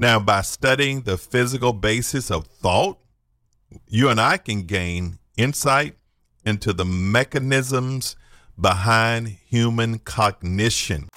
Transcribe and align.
Now, 0.00 0.18
by 0.18 0.40
studying 0.40 1.02
the 1.02 1.18
physical 1.18 1.74
basis 1.74 2.30
of 2.30 2.46
thought, 2.46 2.96
you 3.86 4.08
and 4.08 4.18
I 4.18 4.38
can 4.38 4.62
gain 4.62 5.18
insight 5.36 5.94
into 6.42 6.72
the 6.72 6.86
mechanisms 6.86 8.16
behind 8.58 9.28
human 9.28 9.98
cognition. 9.98 11.10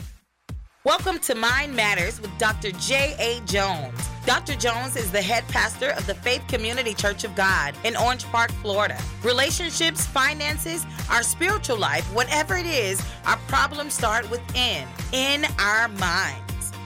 Welcome 0.84 1.20
to 1.20 1.34
Mind 1.34 1.74
Matters 1.74 2.20
with 2.20 2.38
Dr. 2.38 2.72
J.A. 2.72 3.40
Jones. 3.46 3.98
Dr. 4.26 4.54
Jones 4.56 4.98
is 4.98 5.10
the 5.14 5.22
head 5.22 5.48
pastor 5.48 5.92
of 5.92 6.06
the 6.06 6.16
Faith 6.16 6.46
Community 6.50 6.94
Church 6.94 7.24
of 7.24 7.34
God 7.38 7.74
in 7.86 7.96
Orange 7.96 8.26
Park, 8.26 8.52
Florida. 8.62 9.02
Relationships, 9.24 10.06
finances, 10.06 10.86
our 11.10 11.24
spiritual 11.24 11.78
life, 11.78 12.04
whatever 12.14 12.58
it 12.58 12.66
is, 12.66 13.02
our 13.26 13.38
problems 13.48 13.94
start 13.94 14.30
within, 14.30 14.86
in 15.14 15.46
our 15.58 15.88
minds. 15.88 16.43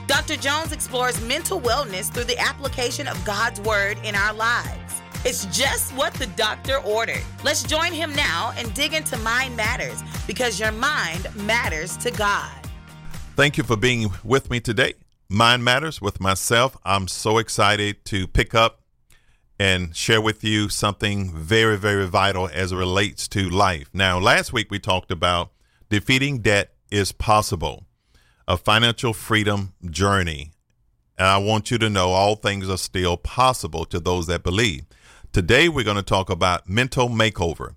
Dr. 0.08 0.36
Jones 0.36 0.72
explores 0.72 1.20
mental 1.20 1.60
wellness 1.60 2.10
through 2.10 2.24
the 2.24 2.38
application 2.38 3.06
of 3.06 3.22
God's 3.26 3.60
Word 3.60 3.98
in 4.02 4.14
our 4.14 4.32
lives. 4.32 5.02
It's 5.22 5.44
just 5.54 5.94
what 5.94 6.14
the 6.14 6.28
doctor 6.28 6.78
ordered. 6.78 7.22
Let's 7.44 7.62
join 7.62 7.92
him 7.92 8.14
now 8.16 8.54
and 8.56 8.72
dig 8.72 8.94
into 8.94 9.18
Mind 9.18 9.54
Matters 9.54 10.02
because 10.26 10.58
your 10.58 10.72
mind 10.72 11.28
matters 11.36 11.94
to 11.98 12.10
God. 12.10 12.50
Thank 13.36 13.58
you 13.58 13.64
for 13.64 13.76
being 13.76 14.08
with 14.24 14.48
me 14.48 14.60
today. 14.60 14.94
Mind 15.28 15.62
Matters 15.62 16.00
with 16.00 16.22
myself. 16.22 16.74
I'm 16.86 17.06
so 17.06 17.36
excited 17.36 18.06
to 18.06 18.26
pick 18.26 18.54
up 18.54 18.80
and 19.60 19.94
share 19.94 20.22
with 20.22 20.42
you 20.42 20.70
something 20.70 21.34
very, 21.36 21.76
very 21.76 22.06
vital 22.06 22.48
as 22.50 22.72
it 22.72 22.76
relates 22.76 23.28
to 23.28 23.50
life. 23.50 23.90
Now, 23.92 24.18
last 24.18 24.54
week 24.54 24.70
we 24.70 24.78
talked 24.78 25.10
about 25.10 25.52
defeating 25.90 26.38
debt 26.38 26.72
is 26.90 27.12
possible, 27.12 27.84
a 28.48 28.56
financial 28.56 29.12
freedom 29.12 29.74
journey. 29.90 30.52
And 31.18 31.26
I 31.26 31.36
want 31.36 31.70
you 31.70 31.76
to 31.78 31.90
know 31.90 32.12
all 32.12 32.34
things 32.34 32.70
are 32.70 32.78
still 32.78 33.18
possible 33.18 33.84
to 33.84 34.00
those 34.00 34.26
that 34.28 34.42
believe. 34.42 34.86
Today 35.32 35.68
we're 35.68 35.84
going 35.84 35.98
to 35.98 36.02
talk 36.02 36.30
about 36.30 36.66
mental 36.66 37.10
makeover, 37.10 37.74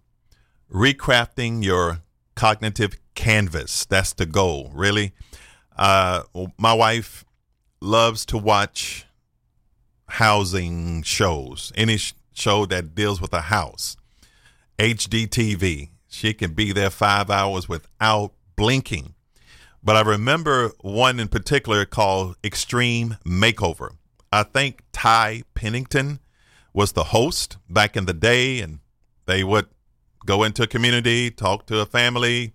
recrafting 0.73 1.61
your 1.61 1.99
cognitive 2.35 2.97
canvas. 3.15 3.85
That's 3.85 4.13
the 4.13 4.25
goal, 4.25 4.71
really. 4.73 5.11
Uh, 5.77 6.23
my 6.57 6.73
wife 6.73 7.25
loves 7.81 8.25
to 8.27 8.37
watch 8.37 9.05
housing 10.07 11.03
shows, 11.03 11.73
any 11.75 11.97
sh- 11.97 12.13
show 12.31 12.65
that 12.67 12.95
deals 12.95 13.19
with 13.19 13.33
a 13.33 13.41
house. 13.41 13.97
HGTV. 14.79 15.89
She 16.07 16.33
can 16.33 16.53
be 16.53 16.71
there 16.71 16.89
five 16.89 17.29
hours 17.29 17.67
without 17.67 18.31
blinking. 18.55 19.15
But 19.83 19.95
I 19.95 20.01
remember 20.01 20.71
one 20.81 21.19
in 21.19 21.27
particular 21.27 21.85
called 21.85 22.35
Extreme 22.43 23.17
Makeover. 23.25 23.95
I 24.31 24.43
think 24.43 24.83
Ty 24.91 25.43
Pennington 25.55 26.19
was 26.73 26.91
the 26.91 27.05
host 27.05 27.57
back 27.69 27.97
in 27.97 28.05
the 28.05 28.13
day, 28.13 28.59
and 28.59 28.79
they 29.25 29.43
would 29.43 29.67
go 30.25 30.43
into 30.43 30.63
a 30.63 30.67
community, 30.67 31.31
talk 31.31 31.65
to 31.65 31.79
a 31.79 31.85
family, 31.85 32.53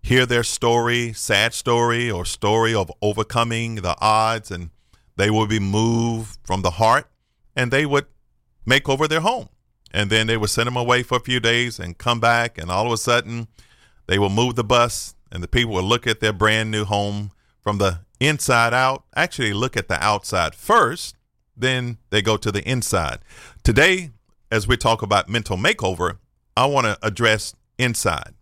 hear 0.00 0.24
their 0.26 0.44
story, 0.44 1.12
sad 1.12 1.54
story, 1.54 2.10
or 2.10 2.24
story 2.24 2.74
of 2.74 2.90
overcoming 3.02 3.76
the 3.76 3.96
odds, 4.00 4.50
and 4.50 4.70
they 5.16 5.30
would 5.30 5.48
be 5.48 5.58
moved 5.58 6.38
from 6.44 6.62
the 6.62 6.70
heart 6.70 7.10
and 7.56 7.70
they 7.70 7.84
would 7.84 8.06
make 8.64 8.88
over 8.88 9.06
their 9.08 9.20
home. 9.20 9.48
And 9.90 10.08
then 10.08 10.28
they 10.28 10.36
would 10.36 10.50
send 10.50 10.68
them 10.68 10.76
away 10.76 11.02
for 11.02 11.16
a 11.16 11.20
few 11.20 11.40
days 11.40 11.80
and 11.80 11.98
come 11.98 12.20
back, 12.20 12.56
and 12.56 12.70
all 12.70 12.86
of 12.86 12.92
a 12.92 12.96
sudden 12.96 13.48
they 14.06 14.18
will 14.18 14.30
move 14.30 14.54
the 14.54 14.64
bus, 14.64 15.14
and 15.30 15.42
the 15.42 15.48
people 15.48 15.74
will 15.74 15.82
look 15.82 16.06
at 16.06 16.20
their 16.20 16.32
brand 16.32 16.70
new 16.70 16.84
home 16.84 17.32
from 17.60 17.78
the 17.78 18.00
inside 18.18 18.74
out. 18.74 19.04
Actually, 19.14 19.52
look 19.52 19.76
at 19.76 19.88
the 19.88 20.02
outside 20.02 20.54
first, 20.54 21.16
then 21.56 21.98
they 22.10 22.22
go 22.22 22.36
to 22.36 22.50
the 22.50 22.62
inside. 22.68 23.20
Today, 23.62 24.10
as 24.50 24.66
we 24.66 24.76
talk 24.76 25.02
about 25.02 25.28
mental 25.28 25.56
makeover, 25.56 26.18
I 26.56 26.66
want 26.66 26.86
to 26.86 26.98
address 27.02 27.54
inside 27.78 28.34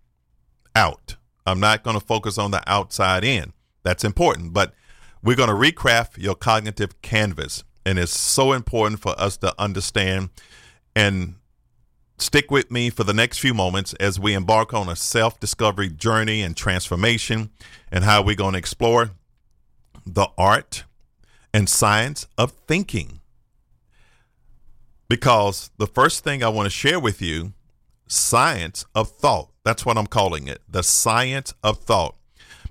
out. 0.74 1.16
I'm 1.46 1.60
not 1.60 1.82
going 1.82 1.98
to 1.98 2.04
focus 2.04 2.38
on 2.38 2.50
the 2.50 2.62
outside 2.66 3.24
in. 3.24 3.52
That's 3.82 4.04
important, 4.04 4.52
but 4.52 4.74
we're 5.22 5.36
going 5.36 5.48
to 5.48 5.54
recraft 5.54 6.18
your 6.18 6.34
cognitive 6.34 7.00
canvas. 7.02 7.64
And 7.86 7.98
it's 7.98 8.18
so 8.18 8.52
important 8.52 9.00
for 9.00 9.18
us 9.18 9.36
to 9.38 9.54
understand 9.58 10.30
and 10.94 11.36
stick 12.18 12.50
with 12.50 12.70
me 12.70 12.90
for 12.90 13.04
the 13.04 13.14
next 13.14 13.38
few 13.38 13.54
moments 13.54 13.94
as 13.94 14.18
we 14.18 14.34
embark 14.34 14.74
on 14.74 14.88
a 14.88 14.96
self 14.96 15.38
discovery 15.40 15.88
journey 15.88 16.42
and 16.42 16.56
transformation 16.56 17.50
and 17.90 18.04
how 18.04 18.22
we're 18.22 18.34
going 18.34 18.52
to 18.52 18.58
explore 18.58 19.10
the 20.04 20.28
art 20.36 20.84
and 21.52 21.68
science 21.68 22.26
of 22.36 22.52
thinking. 22.66 23.20
Because 25.08 25.70
the 25.78 25.86
first 25.86 26.22
thing 26.22 26.42
I 26.42 26.48
want 26.48 26.66
to 26.66 26.70
share 26.70 27.00
with 27.00 27.22
you 27.22 27.54
science 28.08 28.84
of 28.94 29.10
thought. 29.10 29.50
That's 29.64 29.86
what 29.86 29.98
I'm 29.98 30.06
calling 30.06 30.48
it 30.48 30.62
the 30.68 30.82
science 30.82 31.54
of 31.62 31.78
thought. 31.78 32.16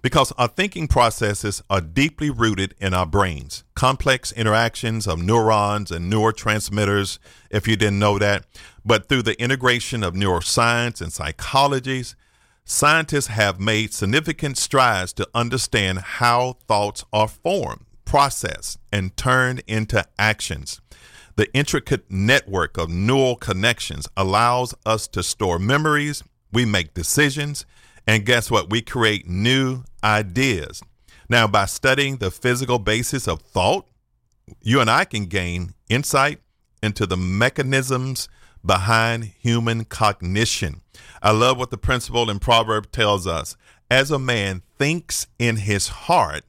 Because 0.07 0.31
our 0.37 0.47
thinking 0.47 0.87
processes 0.87 1.61
are 1.69 1.81
deeply 1.81 2.29
rooted 2.29 2.73
in 2.79 2.93
our 2.93 3.05
brains, 3.05 3.65
complex 3.75 4.31
interactions 4.31 5.05
of 5.05 5.21
neurons 5.21 5.91
and 5.91 6.09
neurotransmitters, 6.09 7.19
if 7.51 7.67
you 7.67 7.75
didn't 7.75 7.99
know 7.99 8.17
that. 8.17 8.45
But 8.85 9.09
through 9.09 9.23
the 9.23 9.37
integration 9.37 10.05
of 10.05 10.13
neuroscience 10.13 11.01
and 11.01 11.11
psychologies, 11.11 12.15
scientists 12.63 13.27
have 13.27 13.59
made 13.59 13.93
significant 13.93 14.57
strides 14.57 15.11
to 15.11 15.27
understand 15.35 15.99
how 15.99 16.55
thoughts 16.69 17.03
are 17.11 17.27
formed, 17.27 17.83
processed, 18.05 18.79
and 18.93 19.17
turned 19.17 19.61
into 19.67 20.05
actions. 20.17 20.79
The 21.35 21.53
intricate 21.53 22.09
network 22.09 22.77
of 22.77 22.89
neural 22.89 23.35
connections 23.35 24.07
allows 24.15 24.73
us 24.85 25.05
to 25.09 25.21
store 25.21 25.59
memories, 25.59 26.23
we 26.53 26.63
make 26.63 26.93
decisions, 26.93 27.65
and 28.07 28.25
guess 28.25 28.49
what? 28.49 28.69
We 28.69 28.81
create 28.81 29.27
new 29.27 29.83
ideas. 30.03 30.81
Now, 31.29 31.45
by 31.45 31.65
studying 31.65 32.17
the 32.17 32.31
physical 32.31 32.79
basis 32.79 33.27
of 33.27 33.41
thought, 33.41 33.85
you 34.61 34.79
and 34.79 34.89
I 34.89 35.03
can 35.03 35.25
gain 35.25 35.73
insight 35.89 36.39
into 36.81 37.05
the 37.05 37.17
mechanisms 37.17 38.29
behind 38.65 39.25
human 39.25 39.83
cognition. 39.83 40.81
I 41.21 41.31
love 41.31 41.57
what 41.57 41.69
the 41.69 41.77
principle 41.77 42.29
in 42.29 42.39
Proverb 42.39 42.91
tells 42.91 43.27
us. 43.27 43.57
As 43.91 44.09
a 44.09 44.19
man 44.19 44.61
thinks 44.77 45.27
in 45.37 45.57
his 45.57 45.87
heart, 45.89 46.43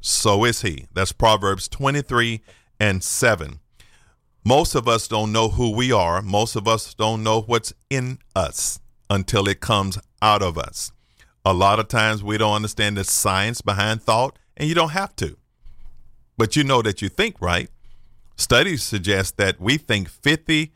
so 0.00 0.44
is 0.44 0.62
he. 0.62 0.86
That's 0.92 1.12
Proverbs 1.12 1.68
23 1.68 2.42
and 2.78 3.02
7. 3.02 3.60
Most 4.44 4.74
of 4.74 4.88
us 4.88 5.08
don't 5.08 5.32
know 5.32 5.48
who 5.48 5.74
we 5.74 5.92
are. 5.92 6.22
Most 6.22 6.56
of 6.56 6.68
us 6.68 6.94
don't 6.94 7.22
know 7.22 7.42
what's 7.42 7.72
in 7.90 8.18
us 8.34 8.80
until 9.10 9.48
it 9.48 9.60
comes 9.60 9.98
out 10.22 10.42
of 10.42 10.56
us. 10.56 10.92
A 11.48 11.54
lot 11.54 11.80
of 11.80 11.88
times 11.88 12.22
we 12.22 12.36
don't 12.36 12.52
understand 12.52 12.98
the 12.98 13.04
science 13.04 13.62
behind 13.62 14.02
thought, 14.02 14.38
and 14.54 14.68
you 14.68 14.74
don't 14.74 14.90
have 14.90 15.16
to. 15.16 15.38
But 16.36 16.56
you 16.56 16.62
know 16.62 16.82
that 16.82 17.00
you 17.00 17.08
think 17.08 17.36
right. 17.40 17.70
Studies 18.36 18.82
suggest 18.82 19.38
that 19.38 19.58
we 19.58 19.78
think 19.78 20.10
50 20.10 20.74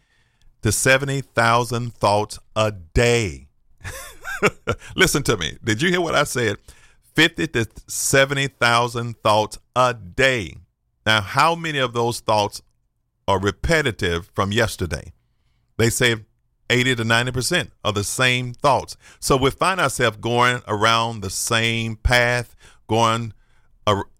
to 0.62 0.72
70,000 0.72 1.92
thoughts 1.92 2.38
a 2.56 2.72
day. 2.72 3.48
Listen 4.96 5.22
to 5.24 5.36
me. 5.36 5.58
Did 5.62 5.82
you 5.82 5.90
hear 5.90 6.00
what 6.00 6.14
I 6.14 6.24
said? 6.24 6.56
50 7.16 7.48
to 7.48 7.68
70,000 7.86 9.18
thoughts 9.18 9.58
a 9.76 9.92
day. 9.92 10.56
Now, 11.04 11.20
how 11.20 11.54
many 11.54 11.80
of 11.80 11.92
those 11.92 12.20
thoughts 12.20 12.62
are 13.28 13.38
repetitive 13.38 14.30
from 14.34 14.52
yesterday? 14.52 15.12
They 15.76 15.90
say 15.90 16.16
80 16.70 16.96
to 16.96 17.04
90% 17.04 17.70
of 17.84 17.94
the 17.94 18.04
same 18.04 18.54
thoughts. 18.54 18.96
So 19.20 19.36
we 19.36 19.50
find 19.50 19.80
ourselves 19.80 20.18
going 20.18 20.62
around 20.66 21.20
the 21.20 21.30
same 21.30 21.96
path, 21.96 22.56
going 22.88 23.34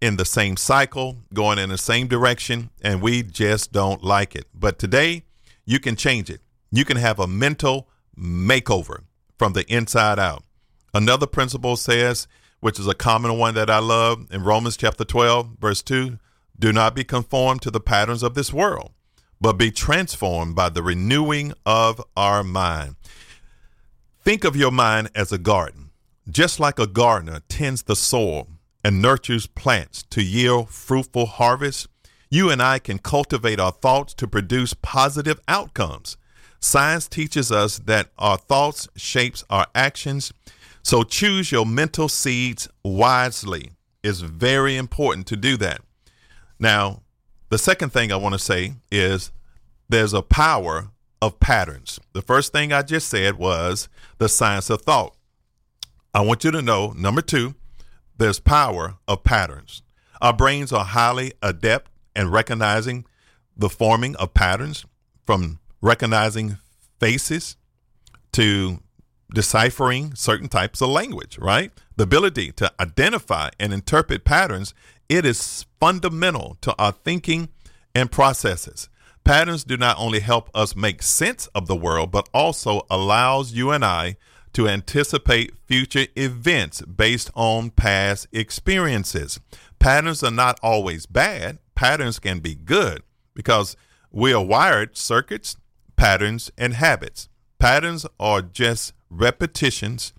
in 0.01 0.17
the 0.17 0.25
same 0.25 0.57
cycle, 0.57 1.17
going 1.33 1.57
in 1.57 1.69
the 1.69 1.77
same 1.77 2.07
direction, 2.07 2.69
and 2.81 3.01
we 3.01 3.23
just 3.23 3.71
don't 3.71 4.03
like 4.03 4.35
it. 4.35 4.45
But 4.53 4.77
today, 4.77 5.23
you 5.65 5.79
can 5.79 5.95
change 5.95 6.29
it. 6.29 6.41
You 6.71 6.85
can 6.85 6.97
have 6.97 7.19
a 7.19 7.27
mental 7.27 7.87
makeover 8.17 9.03
from 9.37 9.53
the 9.53 9.65
inside 9.73 10.19
out. 10.19 10.43
Another 10.93 11.27
principle 11.27 11.75
says, 11.75 12.27
which 12.59 12.79
is 12.79 12.87
a 12.87 12.93
common 12.93 13.37
one 13.37 13.55
that 13.55 13.69
I 13.69 13.79
love 13.79 14.27
in 14.31 14.43
Romans 14.43 14.77
chapter 14.77 15.03
12, 15.03 15.57
verse 15.59 15.81
2 15.81 16.19
do 16.57 16.71
not 16.71 16.95
be 16.95 17.03
conformed 17.03 17.61
to 17.63 17.71
the 17.71 17.79
patterns 17.79 18.23
of 18.23 18.35
this 18.35 18.53
world 18.53 18.91
but 19.43 19.57
be 19.57 19.69
transformed 19.69 20.55
by 20.55 20.69
the 20.69 20.81
renewing 20.81 21.51
of 21.65 22.01
our 22.15 22.45
mind. 22.45 22.95
Think 24.21 24.45
of 24.45 24.55
your 24.55 24.71
mind 24.71 25.11
as 25.13 25.33
a 25.33 25.37
garden. 25.37 25.89
Just 26.31 26.61
like 26.61 26.79
a 26.79 26.87
gardener 26.87 27.41
tends 27.49 27.83
the 27.83 27.97
soil 27.97 28.47
and 28.85 29.01
nurtures 29.01 29.45
plants 29.45 30.03
to 30.11 30.23
yield 30.23 30.69
fruitful 30.69 31.25
harvests, 31.25 31.89
you 32.29 32.49
and 32.49 32.61
I 32.61 32.79
can 32.79 32.99
cultivate 32.99 33.59
our 33.59 33.73
thoughts 33.73 34.13
to 34.13 34.29
produce 34.29 34.73
positive 34.75 35.41
outcomes. 35.49 36.15
Science 36.61 37.09
teaches 37.09 37.51
us 37.51 37.79
that 37.79 38.11
our 38.17 38.37
thoughts 38.37 38.87
shapes 38.95 39.43
our 39.49 39.67
actions, 39.75 40.31
so 40.83 41.03
choose 41.03 41.51
your 41.51 41.65
mental 41.65 42.07
seeds 42.07 42.69
wisely. 42.81 43.71
It's 44.05 44.21
very 44.21 44.77
important 44.77 45.27
to 45.27 45.35
do 45.35 45.57
that. 45.57 45.81
Now, 46.59 47.02
the 47.53 47.59
second 47.59 47.91
thing 47.91 48.11
I 48.11 48.15
want 48.15 48.33
to 48.33 48.39
say 48.39 48.73
is 48.91 49.31
there's 49.87 50.11
a 50.11 50.23
power 50.23 50.87
of 51.21 51.39
patterns. 51.39 51.99
The 52.13 52.23
first 52.23 52.51
thing 52.51 52.73
I 52.73 52.81
just 52.81 53.07
said 53.07 53.37
was 53.37 53.89
the 54.17 54.27
science 54.27 54.71
of 54.71 54.81
thought. 54.81 55.15
I 56.15 56.21
want 56.21 56.43
you 56.43 56.49
to 56.49 56.63
know 56.63 56.93
number 56.97 57.21
two, 57.21 57.53
there's 58.17 58.39
power 58.39 58.95
of 59.07 59.23
patterns. 59.23 59.83
Our 60.19 60.33
brains 60.33 60.73
are 60.73 60.83
highly 60.83 61.33
adept 61.43 61.91
in 62.15 62.31
recognizing 62.31 63.05
the 63.55 63.69
forming 63.69 64.15
of 64.15 64.33
patterns 64.33 64.83
from 65.23 65.59
recognizing 65.79 66.57
faces 66.99 67.55
to 68.31 68.79
deciphering 69.31 70.15
certain 70.15 70.49
types 70.49 70.81
of 70.81 70.89
language, 70.89 71.37
right? 71.37 71.71
The 71.97 72.05
ability 72.05 72.51
to 72.53 72.73
identify 72.79 73.51
and 73.59 73.71
interpret 73.71 74.25
patterns, 74.25 74.73
it 75.07 75.23
is 75.23 75.67
fundamental 75.83 76.55
to 76.61 76.73
our 76.79 76.93
thinking 76.93 77.49
and 77.93 78.09
processes. 78.09 78.87
Patterns 79.25 79.65
do 79.65 79.75
not 79.75 79.97
only 79.99 80.21
help 80.21 80.49
us 80.55 80.77
make 80.77 81.01
sense 81.01 81.47
of 81.47 81.67
the 81.67 81.75
world, 81.75 82.09
but 82.09 82.29
also 82.33 82.83
allows 82.89 83.51
you 83.51 83.69
and 83.69 83.83
I 83.83 84.15
to 84.53 84.69
anticipate 84.69 85.57
future 85.65 86.05
events 86.15 86.81
based 86.83 87.31
on 87.35 87.69
past 87.69 88.27
experiences. 88.31 89.41
Patterns 89.77 90.23
are 90.23 90.31
not 90.31 90.57
always 90.63 91.05
bad. 91.05 91.59
Patterns 91.75 92.17
can 92.17 92.39
be 92.39 92.55
good 92.55 93.03
because 93.33 93.75
we 94.09 94.31
are 94.31 94.41
wired 94.41 94.95
circuits, 94.95 95.57
patterns, 95.97 96.49
and 96.57 96.75
habits. 96.75 97.27
Patterns 97.59 98.05
are 98.21 98.41
just 98.41 98.93
repetitions 99.09 100.13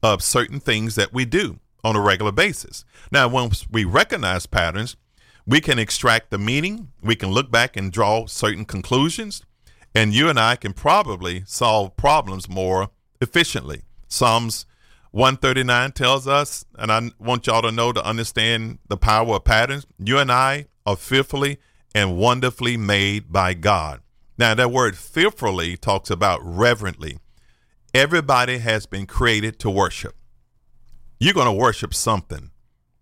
of 0.00 0.22
certain 0.22 0.60
things 0.60 0.94
that 0.94 1.12
we 1.12 1.24
do 1.24 1.58
on 1.82 1.96
a 1.96 2.00
regular 2.00 2.30
basis. 2.30 2.84
Now, 3.10 3.26
once 3.26 3.66
we 3.68 3.84
recognize 3.84 4.46
patterns, 4.46 4.96
we 5.48 5.62
can 5.62 5.78
extract 5.78 6.30
the 6.30 6.36
meaning, 6.36 6.92
we 7.02 7.16
can 7.16 7.30
look 7.30 7.50
back 7.50 7.74
and 7.74 7.90
draw 7.90 8.26
certain 8.26 8.66
conclusions, 8.66 9.42
and 9.94 10.12
you 10.12 10.28
and 10.28 10.38
I 10.38 10.56
can 10.56 10.74
probably 10.74 11.42
solve 11.46 11.96
problems 11.96 12.50
more 12.50 12.90
efficiently. 13.22 13.80
Psalms 14.08 14.66
139 15.12 15.92
tells 15.92 16.28
us, 16.28 16.66
and 16.78 16.92
I 16.92 17.10
want 17.18 17.46
y'all 17.46 17.62
to 17.62 17.72
know 17.72 17.92
to 17.92 18.04
understand 18.04 18.78
the 18.88 18.98
power 18.98 19.36
of 19.36 19.44
patterns. 19.44 19.86
You 19.98 20.18
and 20.18 20.30
I 20.30 20.66
are 20.84 20.96
fearfully 20.96 21.56
and 21.94 22.18
wonderfully 22.18 22.76
made 22.76 23.32
by 23.32 23.54
God. 23.54 24.02
Now, 24.36 24.54
that 24.54 24.70
word 24.70 24.98
fearfully 24.98 25.78
talks 25.78 26.10
about 26.10 26.40
reverently. 26.44 27.20
Everybody 27.94 28.58
has 28.58 28.84
been 28.84 29.06
created 29.06 29.58
to 29.60 29.70
worship. 29.70 30.14
You're 31.18 31.32
going 31.32 31.46
to 31.46 31.52
worship 31.52 31.94
something. 31.94 32.50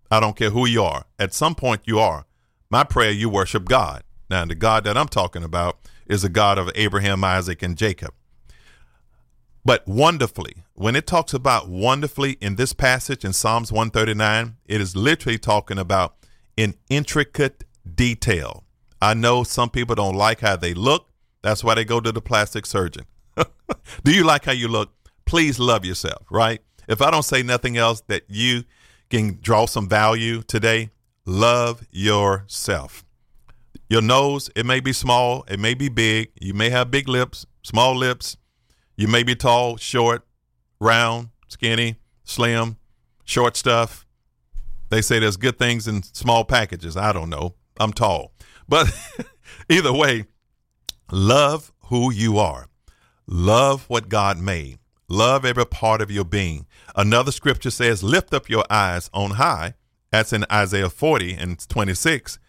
I 0.09 0.21
don't 0.21 0.37
care 0.37 0.51
who 0.51 0.65
you 0.65 0.83
are. 0.83 1.03
At 1.19 1.33
some 1.33 1.53
point, 1.53 1.81
you 1.83 1.99
are. 1.99 2.25
My 2.69 2.83
prayer, 2.83 3.11
you 3.11 3.29
worship 3.29 3.65
God. 3.65 4.03
Now, 4.29 4.45
the 4.45 4.55
God 4.55 4.83
that 4.83 4.97
I'm 4.97 5.07
talking 5.07 5.43
about 5.43 5.79
is 6.05 6.21
the 6.21 6.29
God 6.29 6.57
of 6.57 6.69
Abraham, 6.75 7.23
Isaac, 7.23 7.63
and 7.63 7.77
Jacob. 7.77 8.13
But 9.63 9.87
wonderfully, 9.87 10.63
when 10.73 10.95
it 10.95 11.07
talks 11.07 11.33
about 11.33 11.69
wonderfully 11.69 12.37
in 12.41 12.55
this 12.55 12.73
passage 12.73 13.25
in 13.25 13.33
Psalms 13.33 13.71
139, 13.71 14.57
it 14.65 14.81
is 14.81 14.95
literally 14.95 15.37
talking 15.37 15.77
about 15.77 16.15
in 16.55 16.75
intricate 16.89 17.63
detail. 17.95 18.63
I 19.01 19.13
know 19.13 19.43
some 19.43 19.69
people 19.69 19.95
don't 19.95 20.15
like 20.15 20.41
how 20.41 20.55
they 20.55 20.73
look. 20.73 21.09
That's 21.41 21.63
why 21.63 21.75
they 21.75 21.85
go 21.85 21.99
to 21.99 22.11
the 22.11 22.21
plastic 22.21 22.65
surgeon. 22.65 23.05
Do 24.03 24.13
you 24.13 24.23
like 24.23 24.45
how 24.45 24.53
you 24.53 24.67
look? 24.67 24.91
Please 25.25 25.59
love 25.59 25.85
yourself, 25.85 26.25
right? 26.29 26.61
If 26.87 27.01
I 27.01 27.11
don't 27.11 27.23
say 27.23 27.43
nothing 27.43 27.77
else 27.77 28.01
that 28.07 28.23
you 28.27 28.63
can 29.09 29.39
draw 29.41 29.65
some 29.65 29.87
value 29.87 30.41
today, 30.41 30.91
love 31.27 31.85
yourself. 31.91 33.03
Your 33.89 34.01
nose, 34.01 34.49
it 34.55 34.65
may 34.65 34.79
be 34.79 34.93
small, 34.93 35.43
it 35.47 35.59
may 35.59 35.73
be 35.73 35.89
big. 35.89 36.31
You 36.41 36.53
may 36.53 36.71
have 36.71 36.89
big 36.89 37.07
lips, 37.07 37.45
small 37.61 37.95
lips. 37.95 38.37
You 38.95 39.07
may 39.07 39.21
be 39.21 39.35
tall, 39.35 39.77
short, 39.77 40.25
round, 40.79 41.29
skinny, 41.47 41.97
slim, 42.23 42.77
short 43.23 43.55
stuff. 43.55 44.07
They 44.89 45.01
say 45.01 45.19
there's 45.19 45.37
good 45.37 45.59
things 45.59 45.87
in 45.87 46.01
small 46.01 46.45
packages. 46.45 46.97
I 46.97 47.11
don't 47.11 47.29
know. 47.29 47.55
I'm 47.79 47.93
tall. 47.93 48.33
But 48.67 48.87
either 49.69 49.93
way, 49.93 50.25
love 51.11 51.71
who 51.85 52.11
you 52.11 52.39
are. 52.39 52.67
Love 53.27 53.83
what 53.89 54.09
God 54.09 54.39
made. 54.39 54.79
Love 55.09 55.45
every 55.45 55.65
part 55.65 56.01
of 56.01 56.09
your 56.09 56.25
being. 56.25 56.65
Another 56.95 57.31
scripture 57.31 57.69
says, 57.69 58.01
Lift 58.01 58.33
up 58.33 58.49
your 58.49 58.63
eyes 58.69 59.09
on 59.13 59.31
high. 59.31 59.75
That's 60.11 60.33
in 60.33 60.45
Isaiah 60.51 60.89
40 60.89 61.33
and 61.33 61.67
26. 61.67 62.39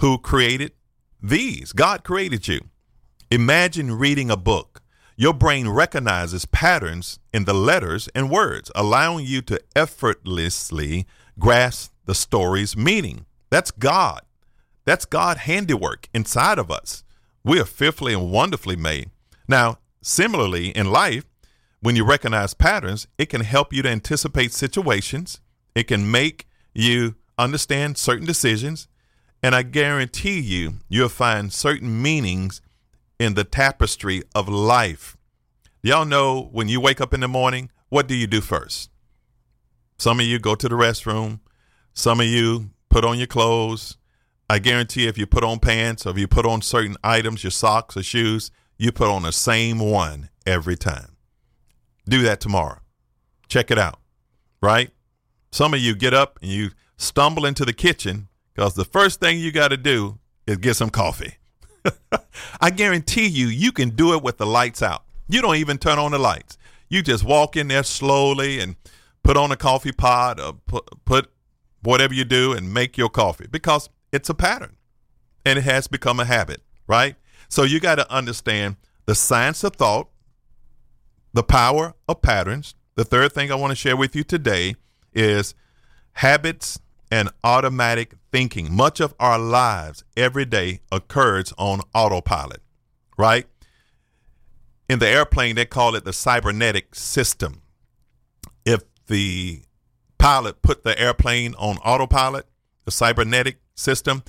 Who 0.00 0.18
created 0.18 0.72
these? 1.22 1.72
God 1.72 2.04
created 2.04 2.48
you. 2.48 2.60
Imagine 3.30 3.98
reading 3.98 4.30
a 4.30 4.36
book. 4.36 4.82
Your 5.16 5.34
brain 5.34 5.68
recognizes 5.68 6.44
patterns 6.46 7.18
in 7.32 7.44
the 7.44 7.54
letters 7.54 8.08
and 8.14 8.30
words, 8.30 8.70
allowing 8.74 9.26
you 9.26 9.42
to 9.42 9.60
effortlessly 9.74 11.06
grasp 11.38 11.92
the 12.04 12.14
story's 12.14 12.76
meaning. 12.76 13.26
That's 13.50 13.72
God. 13.72 14.22
That's 14.84 15.04
God 15.04 15.38
handiwork 15.38 16.08
inside 16.14 16.58
of 16.58 16.70
us. 16.70 17.02
We 17.42 17.58
are 17.58 17.64
fearfully 17.64 18.14
and 18.14 18.30
wonderfully 18.30 18.76
made. 18.76 19.10
Now, 19.48 19.78
Similarly, 20.00 20.68
in 20.68 20.90
life, 20.90 21.24
when 21.80 21.96
you 21.96 22.04
recognize 22.04 22.54
patterns, 22.54 23.06
it 23.18 23.28
can 23.28 23.42
help 23.42 23.72
you 23.72 23.82
to 23.82 23.88
anticipate 23.88 24.52
situations. 24.52 25.40
It 25.74 25.84
can 25.84 26.10
make 26.10 26.46
you 26.78 27.16
understand 27.36 27.98
certain 27.98 28.24
decisions. 28.24 28.86
And 29.42 29.54
I 29.54 29.62
guarantee 29.62 30.38
you, 30.38 30.74
you'll 30.88 31.08
find 31.08 31.52
certain 31.52 32.00
meanings 32.00 32.60
in 33.18 33.34
the 33.34 33.42
tapestry 33.42 34.22
of 34.34 34.48
life. 34.48 35.16
Y'all 35.82 36.04
know 36.04 36.48
when 36.52 36.68
you 36.68 36.80
wake 36.80 37.00
up 37.00 37.12
in 37.12 37.20
the 37.20 37.28
morning, 37.28 37.70
what 37.88 38.06
do 38.06 38.14
you 38.14 38.28
do 38.28 38.40
first? 38.40 38.90
Some 39.98 40.20
of 40.20 40.26
you 40.26 40.38
go 40.38 40.54
to 40.54 40.68
the 40.68 40.76
restroom. 40.76 41.40
Some 41.94 42.20
of 42.20 42.26
you 42.26 42.70
put 42.88 43.04
on 43.04 43.18
your 43.18 43.26
clothes. 43.26 43.96
I 44.48 44.60
guarantee 44.60 45.08
if 45.08 45.18
you 45.18 45.26
put 45.26 45.42
on 45.42 45.58
pants 45.58 46.06
or 46.06 46.10
if 46.10 46.18
you 46.18 46.28
put 46.28 46.46
on 46.46 46.62
certain 46.62 46.96
items, 47.02 47.42
your 47.42 47.50
socks 47.50 47.96
or 47.96 48.04
shoes, 48.04 48.52
you 48.76 48.92
put 48.92 49.08
on 49.08 49.22
the 49.22 49.32
same 49.32 49.80
one 49.80 50.30
every 50.46 50.76
time. 50.76 51.16
Do 52.08 52.22
that 52.22 52.40
tomorrow. 52.40 52.78
Check 53.48 53.72
it 53.72 53.78
out. 53.78 53.98
Right? 54.62 54.90
Some 55.50 55.74
of 55.74 55.80
you 55.80 55.94
get 55.94 56.14
up 56.14 56.38
and 56.42 56.50
you 56.50 56.70
stumble 56.96 57.46
into 57.46 57.64
the 57.64 57.72
kitchen 57.72 58.28
because 58.54 58.74
the 58.74 58.84
first 58.84 59.20
thing 59.20 59.38
you 59.38 59.52
got 59.52 59.68
to 59.68 59.76
do 59.76 60.18
is 60.46 60.56
get 60.58 60.74
some 60.74 60.90
coffee. 60.90 61.34
I 62.60 62.70
guarantee 62.70 63.26
you, 63.26 63.46
you 63.46 63.72
can 63.72 63.90
do 63.90 64.14
it 64.14 64.22
with 64.22 64.38
the 64.38 64.46
lights 64.46 64.82
out. 64.82 65.04
You 65.28 65.42
don't 65.42 65.56
even 65.56 65.78
turn 65.78 65.98
on 65.98 66.12
the 66.12 66.18
lights. 66.18 66.58
You 66.88 67.02
just 67.02 67.24
walk 67.24 67.56
in 67.56 67.68
there 67.68 67.82
slowly 67.82 68.60
and 68.60 68.76
put 69.22 69.36
on 69.36 69.52
a 69.52 69.56
coffee 69.56 69.92
pot 69.92 70.40
or 70.40 70.54
put, 70.54 71.04
put 71.04 71.30
whatever 71.82 72.14
you 72.14 72.24
do 72.24 72.52
and 72.52 72.72
make 72.72 72.96
your 72.96 73.08
coffee 73.08 73.46
because 73.50 73.88
it's 74.12 74.28
a 74.28 74.34
pattern 74.34 74.76
and 75.44 75.58
it 75.58 75.64
has 75.64 75.86
become 75.86 76.18
a 76.18 76.24
habit, 76.24 76.62
right? 76.86 77.16
So 77.48 77.62
you 77.62 77.80
got 77.80 77.96
to 77.96 78.10
understand 78.12 78.76
the 79.06 79.14
science 79.14 79.64
of 79.64 79.76
thought, 79.76 80.08
the 81.32 81.42
power 81.42 81.94
of 82.08 82.22
patterns. 82.22 82.74
The 82.94 83.04
third 83.04 83.32
thing 83.32 83.52
I 83.52 83.54
want 83.54 83.70
to 83.70 83.76
share 83.76 83.96
with 83.96 84.16
you 84.16 84.24
today 84.24 84.74
is 85.18 85.54
habits 86.12 86.78
and 87.10 87.30
automatic 87.42 88.14
thinking. 88.30 88.72
Much 88.74 89.00
of 89.00 89.14
our 89.18 89.38
lives 89.38 90.04
every 90.16 90.44
day 90.44 90.80
occurs 90.92 91.52
on 91.58 91.80
autopilot, 91.94 92.62
right? 93.16 93.46
In 94.88 95.00
the 95.00 95.08
airplane, 95.08 95.56
they 95.56 95.66
call 95.66 95.94
it 95.94 96.04
the 96.04 96.12
cybernetic 96.12 96.94
system. 96.94 97.62
If 98.64 98.82
the 99.06 99.62
pilot 100.18 100.62
put 100.62 100.84
the 100.84 100.98
airplane 100.98 101.54
on 101.58 101.78
autopilot, 101.78 102.46
the 102.84 102.90
cybernetic 102.90 103.58
system, 103.74 104.22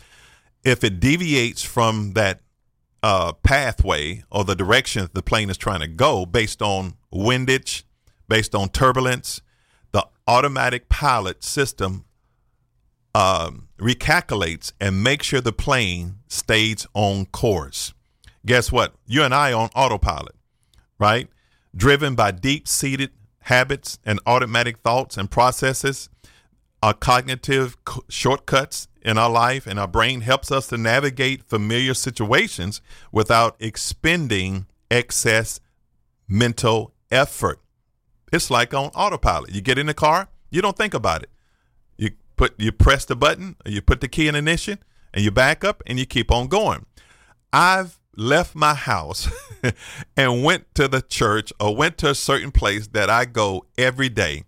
if 0.64 0.84
it 0.84 1.00
deviates 1.00 1.64
from 1.64 2.14
that 2.14 2.42
uh, 3.02 3.34
pathway 3.44 4.24
or 4.30 4.44
the 4.44 4.56
direction 4.56 5.08
the 5.14 5.22
plane 5.22 5.50
is 5.50 5.58
trying 5.58 5.80
to 5.80 5.88
go 5.88 6.26
based 6.26 6.62
on 6.62 6.96
windage, 7.12 7.84
based 8.28 8.54
on 8.54 8.70
turbulence, 8.70 9.42
automatic 10.30 10.90
pilot 10.90 11.44
system 11.44 12.06
um, 13.16 13.68
recalculates 13.80 14.72
and 14.80 15.04
makes 15.04 15.26
sure 15.26 15.42
the 15.42 15.52
plane 15.52 16.20
stays 16.28 16.86
on 16.94 17.26
course. 17.26 17.96
Guess 18.46 18.72
what? 18.72 18.94
You 19.08 19.24
and 19.24 19.34
I 19.34 19.52
on 19.52 19.70
autopilot, 19.76 20.36
right? 21.00 21.28
Driven 21.76 22.14
by 22.14 22.30
deep 22.30 22.68
seated 22.68 23.10
habits 23.40 23.98
and 24.06 24.20
automatic 24.28 24.78
thoughts 24.78 25.18
and 25.18 25.32
processes, 25.32 26.10
our 26.84 26.94
cognitive 26.94 27.76
shortcuts 28.08 28.88
in 29.02 29.18
our 29.18 29.32
life 29.32 29.66
and 29.66 29.80
our 29.80 29.88
brain 29.88 30.22
helps 30.22 30.52
us 30.52 30.68
to 30.68 30.78
navigate 30.78 31.44
familiar 31.44 31.96
situations 31.96 32.82
without 33.12 33.56
expending 33.60 34.68
excess 34.92 35.60
mental 36.28 36.94
effort. 37.10 37.60
It's 38.32 38.52
like 38.52 38.74
on 38.74 38.90
autopilot. 38.90 39.52
You 39.52 39.62
get 39.62 39.78
in 39.78 39.88
the 39.88 39.94
car, 39.94 40.30
you 40.50 40.62
don't 40.62 40.78
think 40.78 40.94
about 40.94 41.24
it. 41.24 41.30
You 41.98 42.12
put 42.36 42.60
you 42.60 42.72
press 42.72 43.06
the 43.06 43.16
button, 43.16 43.56
you 43.66 43.82
put 43.82 44.02
the 44.02 44.08
key 44.08 44.28
in 44.28 44.36
ignition, 44.36 44.80
and 45.14 45.24
you 45.24 45.32
back 45.32 45.64
up 45.64 45.84
and 45.86 46.00
you 46.00 46.06
keep 46.06 46.32
on 46.32 46.48
going. 46.48 46.86
I've 47.52 48.00
left 48.16 48.56
my 48.56 48.74
house 48.74 49.30
and 50.18 50.44
went 50.44 50.74
to 50.76 50.88
the 50.88 51.02
church 51.02 51.54
or 51.60 51.76
went 51.76 51.98
to 52.00 52.10
a 52.10 52.16
certain 52.16 52.52
place 52.52 52.88
that 52.88 53.10
I 53.10 53.26
go 53.26 53.66
every 53.78 54.10
day. 54.10 54.44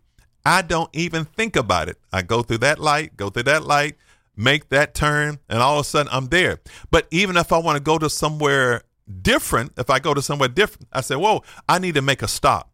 I 0.45 0.61
don't 0.61 0.89
even 0.93 1.25
think 1.25 1.55
about 1.55 1.87
it. 1.89 1.97
I 2.11 2.21
go 2.21 2.41
through 2.41 2.59
that 2.59 2.79
light, 2.79 3.15
go 3.15 3.29
through 3.29 3.43
that 3.43 3.63
light, 3.63 3.95
make 4.35 4.69
that 4.69 4.93
turn, 4.93 5.39
and 5.49 5.59
all 5.59 5.79
of 5.79 5.85
a 5.85 5.87
sudden 5.87 6.11
I'm 6.11 6.27
there. 6.27 6.59
But 6.89 7.07
even 7.11 7.37
if 7.37 7.51
I 7.51 7.59
want 7.59 7.77
to 7.77 7.83
go 7.83 7.97
to 7.97 8.09
somewhere 8.09 8.81
different, 9.21 9.73
if 9.77 9.89
I 9.89 9.99
go 9.99 10.13
to 10.13 10.21
somewhere 10.21 10.49
different, 10.49 10.87
I 10.91 11.01
say, 11.01 11.15
whoa, 11.15 11.43
I 11.69 11.79
need 11.79 11.95
to 11.95 12.01
make 12.01 12.21
a 12.21 12.27
stop. 12.27 12.70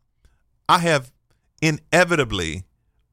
I 0.70 0.80
have 0.80 1.12
inevitably 1.62 2.64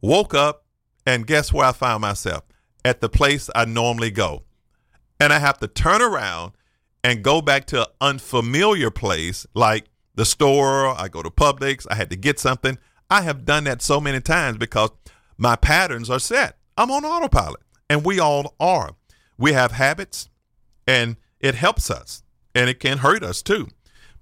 woke 0.01 0.35
up 0.35 0.65
and 1.07 1.27
guess 1.27 1.53
where 1.53 1.67
I 1.67 1.73
found 1.73 2.03
myself? 2.03 2.45
At 2.85 3.01
the 3.01 3.09
place 3.09 3.49
I 3.55 3.65
normally 3.65 4.11
go. 4.11 4.43
And 5.21 5.33
I 5.33 5.39
have 5.39 5.59
to 5.59 5.69
turn 5.69 6.03
around 6.03 6.53
and 7.03 7.23
go 7.23 7.41
back 7.41 7.67
to 7.67 7.83
an 7.83 7.87
unfamiliar 8.01 8.91
place 8.91 9.47
like 9.55 9.87
the 10.15 10.25
store, 10.25 10.89
I 10.89 11.09
go 11.09 11.23
to 11.23 11.31
Publix, 11.31 11.87
I 11.91 11.95
had 11.95 12.11
to 12.11 12.17
get 12.17 12.39
something. 12.39 12.79
I 13.11 13.23
have 13.23 13.45
done 13.45 13.65
that 13.65 13.83
so 13.83 14.01
many 14.01 14.21
times 14.21 14.59
because 14.59 14.91
my 15.37 15.57
patterns 15.57 16.09
are 16.09 16.19
set. 16.19 16.57
I'm 16.77 16.91
on 16.91 17.05
autopilot, 17.05 17.61
and 17.91 18.05
we 18.05 18.19
all 18.19 18.55
are. 18.59 18.95
We 19.37 19.53
have 19.53 19.73
habits, 19.73 20.29
and 20.87 21.17
it 21.41 21.55
helps 21.55 21.91
us, 21.91 22.23
and 22.55 22.71
it 22.71 22.81
can 22.81 22.99
hurt 22.99 23.23
us 23.23 23.43
too. 23.43 23.69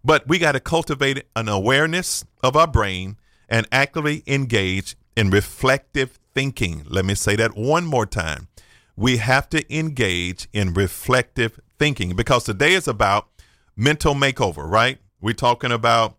But 0.05 0.27
we 0.27 0.39
got 0.39 0.53
to 0.53 0.61
cultivate 0.61 1.25
an 1.37 1.49
awareness 1.49 2.25
of 2.43 2.57
our 2.57 2.67
brain 2.67 3.17
and 3.53 3.69
actively 3.71 4.23
engage 4.27 4.97
in 5.15 5.29
reflective 5.29 6.19
thinking. 6.35 6.87
Let 6.89 7.05
me 7.05 7.15
say 7.15 7.37
that 7.37 7.55
one 7.55 7.85
more 7.85 8.07
time. 8.07 8.49
We 8.97 9.19
have 9.19 9.51
to 9.51 9.63
engage 9.75 10.49
in 10.55 10.73
reflective 10.73 11.61
thinking 11.79 12.17
because 12.17 12.45
today 12.45 12.73
is 12.73 12.89
about 12.89 13.29
mental 13.77 14.15
makeover, 14.15 14.67
right? 14.67 14.99
We're 15.21 15.35
talking 15.35 15.71
about 15.71 16.17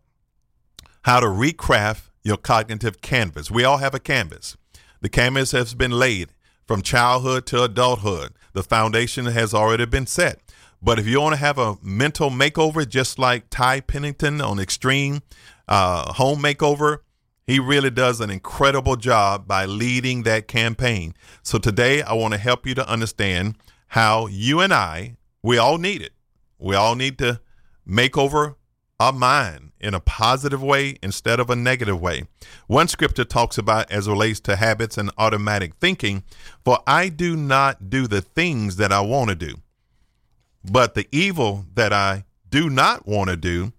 how 1.06 1.20
to 1.22 1.25
recraft 1.25 2.04
your 2.24 2.38
cognitive 2.38 3.02
canvas. 3.02 3.50
We 3.50 3.63
all 3.63 3.78
have 3.78 3.96
a 3.96 4.00
canvas. 4.00 4.56
The 5.02 5.10
canvas 5.10 5.52
has 5.54 5.74
been 5.74 5.92
laid 5.92 6.30
from 6.68 6.84
childhood 6.84 7.48
to 7.48 7.63
adulthood. 7.63 8.34
The 8.54 8.63
foundation 8.63 9.25
has 9.25 9.56
already 9.56 9.86
been 9.86 10.06
set. 10.06 10.40
But 10.84 11.00
if 11.00 11.08
you 11.08 11.20
want 11.20 11.34
to 11.34 11.40
have 11.40 11.58
a 11.58 11.78
mental 11.82 12.30
makeover, 12.30 12.88
just 12.88 13.18
like 13.18 13.50
Ty 13.50 13.82
Pennington 13.82 14.40
on 14.40 14.60
Extreme 14.60 15.24
uh, 15.68 16.13
Home 16.13 16.40
Makeover, 16.40 17.00
he 17.46 17.60
really 17.60 17.90
does 17.90 18.22
an 18.22 18.30
incredible 18.30 18.96
job 18.96 19.48
by 19.48 19.66
leading 19.66 20.24
that 20.24 20.48
campaign. 20.48 21.14
So 21.42 21.58
today, 21.58 22.02
I 22.02 22.14
want 22.14 22.34
to 22.34 22.40
help 22.40 22.66
you 22.66 22.74
to 22.76 22.90
understand 22.90 23.56
how 23.88 24.28
you 24.28 24.60
and 24.60 24.74
I, 24.74 25.18
we 25.42 25.58
all 25.58 25.78
need 25.78 26.02
it. 26.02 26.14
We 26.58 26.76
all 26.76 26.96
need 26.96 27.18
to 27.20 27.42
make 27.86 28.18
over 28.18 28.56
our 29.00 29.12
mind 29.12 29.72
in 29.82 29.94
a 29.94 30.00
positive 30.00 30.64
way 30.64 30.98
instead 31.04 31.40
of 31.40 31.50
a 31.50 31.56
negative 31.56 32.00
way. 32.00 32.24
One 32.68 32.88
scripture 32.88 33.26
talks 33.26 33.58
about 33.58 33.92
as 33.92 34.08
relates 34.08 34.40
to 34.42 34.56
habits 34.56 34.98
and 34.98 35.12
automatic 35.18 35.76
thinking, 35.76 36.24
for 36.64 36.80
I 36.88 37.10
do 37.10 37.36
not 37.36 37.90
do 37.90 38.08
the 38.08 38.22
things 38.22 38.78
that 38.78 38.94
I 38.94 39.02
want 39.02 39.30
to 39.30 39.36
do, 39.36 39.56
but 40.64 40.96
the 40.96 41.08
evil 41.12 41.66
that 41.74 41.92
I 41.92 42.24
do 42.50 42.70
not 42.70 43.06
want 43.06 43.30
to 43.30 43.36
do, 43.36 43.74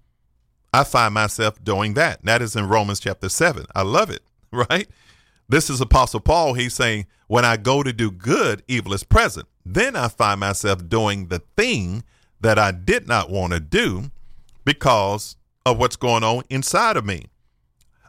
I 0.74 0.82
find 0.82 1.14
myself 1.14 1.62
doing 1.62 1.94
that. 1.94 2.24
That 2.24 2.42
is 2.42 2.56
in 2.56 2.66
Romans 2.66 2.98
chapter 2.98 3.28
7. 3.28 3.64
I 3.76 3.82
love 3.82 4.10
it, 4.10 4.22
right? 4.50 4.88
This 5.48 5.70
is 5.70 5.80
Apostle 5.80 6.18
Paul. 6.18 6.54
He's 6.54 6.74
saying, 6.74 7.06
when 7.28 7.44
I 7.44 7.56
go 7.56 7.84
to 7.84 7.92
do 7.92 8.10
good, 8.10 8.64
evil 8.66 8.92
is 8.92 9.04
present. 9.04 9.46
Then 9.64 9.94
I 9.94 10.08
find 10.08 10.40
myself 10.40 10.88
doing 10.88 11.28
the 11.28 11.42
thing 11.56 12.02
that 12.40 12.58
I 12.58 12.72
did 12.72 13.06
not 13.06 13.30
want 13.30 13.52
to 13.52 13.60
do 13.60 14.10
because 14.64 15.36
of 15.64 15.78
what's 15.78 15.94
going 15.94 16.24
on 16.24 16.42
inside 16.50 16.96
of 16.96 17.04
me. 17.04 17.26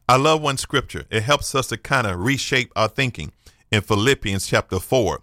I 0.09 0.17
love 0.17 0.41
one 0.41 0.57
scripture. 0.57 1.05
It 1.11 1.21
helps 1.21 1.53
us 1.53 1.67
to 1.67 1.77
kind 1.77 2.07
of 2.07 2.19
reshape 2.19 2.71
our 2.75 2.87
thinking 2.87 3.31
in 3.71 3.81
Philippians 3.81 4.47
chapter 4.47 4.79
4. 4.79 5.21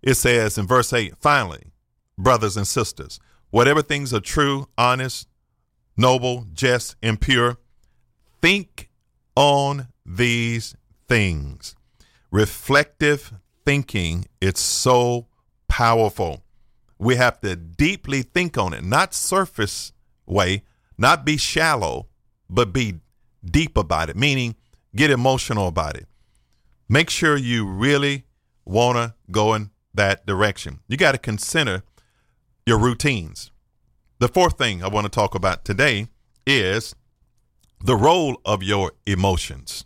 It 0.00 0.14
says 0.14 0.56
in 0.56 0.68
verse 0.68 0.92
8, 0.92 1.16
finally, 1.18 1.72
brothers 2.16 2.56
and 2.56 2.68
sisters, 2.68 3.18
whatever 3.50 3.82
things 3.82 4.14
are 4.14 4.20
true, 4.20 4.68
honest, 4.78 5.26
noble, 5.98 6.46
just, 6.54 6.96
and 7.02 7.20
pure. 7.20 7.58
Think 8.40 8.88
on 9.34 9.88
these 10.06 10.74
things. 11.08 11.74
Reflective 12.30 13.34
thinking, 13.66 14.26
it's 14.40 14.60
so 14.60 15.26
powerful. 15.66 16.44
We 16.98 17.16
have 17.16 17.40
to 17.40 17.56
deeply 17.56 18.22
think 18.22 18.56
on 18.56 18.72
it, 18.72 18.82
not 18.82 19.12
surface 19.12 19.92
way, 20.26 20.64
not 20.96 21.24
be 21.24 21.36
shallow, 21.36 22.08
but 22.48 22.72
be 22.72 23.00
deep 23.44 23.76
about 23.76 24.10
it, 24.10 24.16
meaning 24.16 24.56
get 24.96 25.10
emotional 25.10 25.68
about 25.68 25.96
it. 25.96 26.06
Make 26.88 27.10
sure 27.10 27.36
you 27.36 27.66
really 27.66 28.24
want 28.64 28.96
to 28.96 29.14
go 29.30 29.54
in 29.54 29.70
that 29.94 30.26
direction. 30.26 30.80
You 30.88 30.96
got 30.96 31.12
to 31.12 31.18
consider 31.18 31.82
your 32.66 32.78
routines. 32.78 33.50
The 34.20 34.26
fourth 34.26 34.58
thing 34.58 34.82
I 34.82 34.88
want 34.88 35.04
to 35.04 35.10
talk 35.10 35.36
about 35.36 35.64
today 35.64 36.08
is 36.44 36.96
the 37.80 37.94
role 37.94 38.40
of 38.44 38.64
your 38.64 38.90
emotions. 39.06 39.84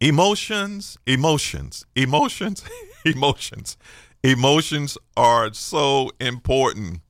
Emotions, 0.00 0.96
emotions, 1.06 1.84
emotions, 1.94 2.64
emotions. 3.04 3.76
Emotions 4.24 4.96
are 5.14 5.52
so 5.52 6.10
important. 6.20 7.02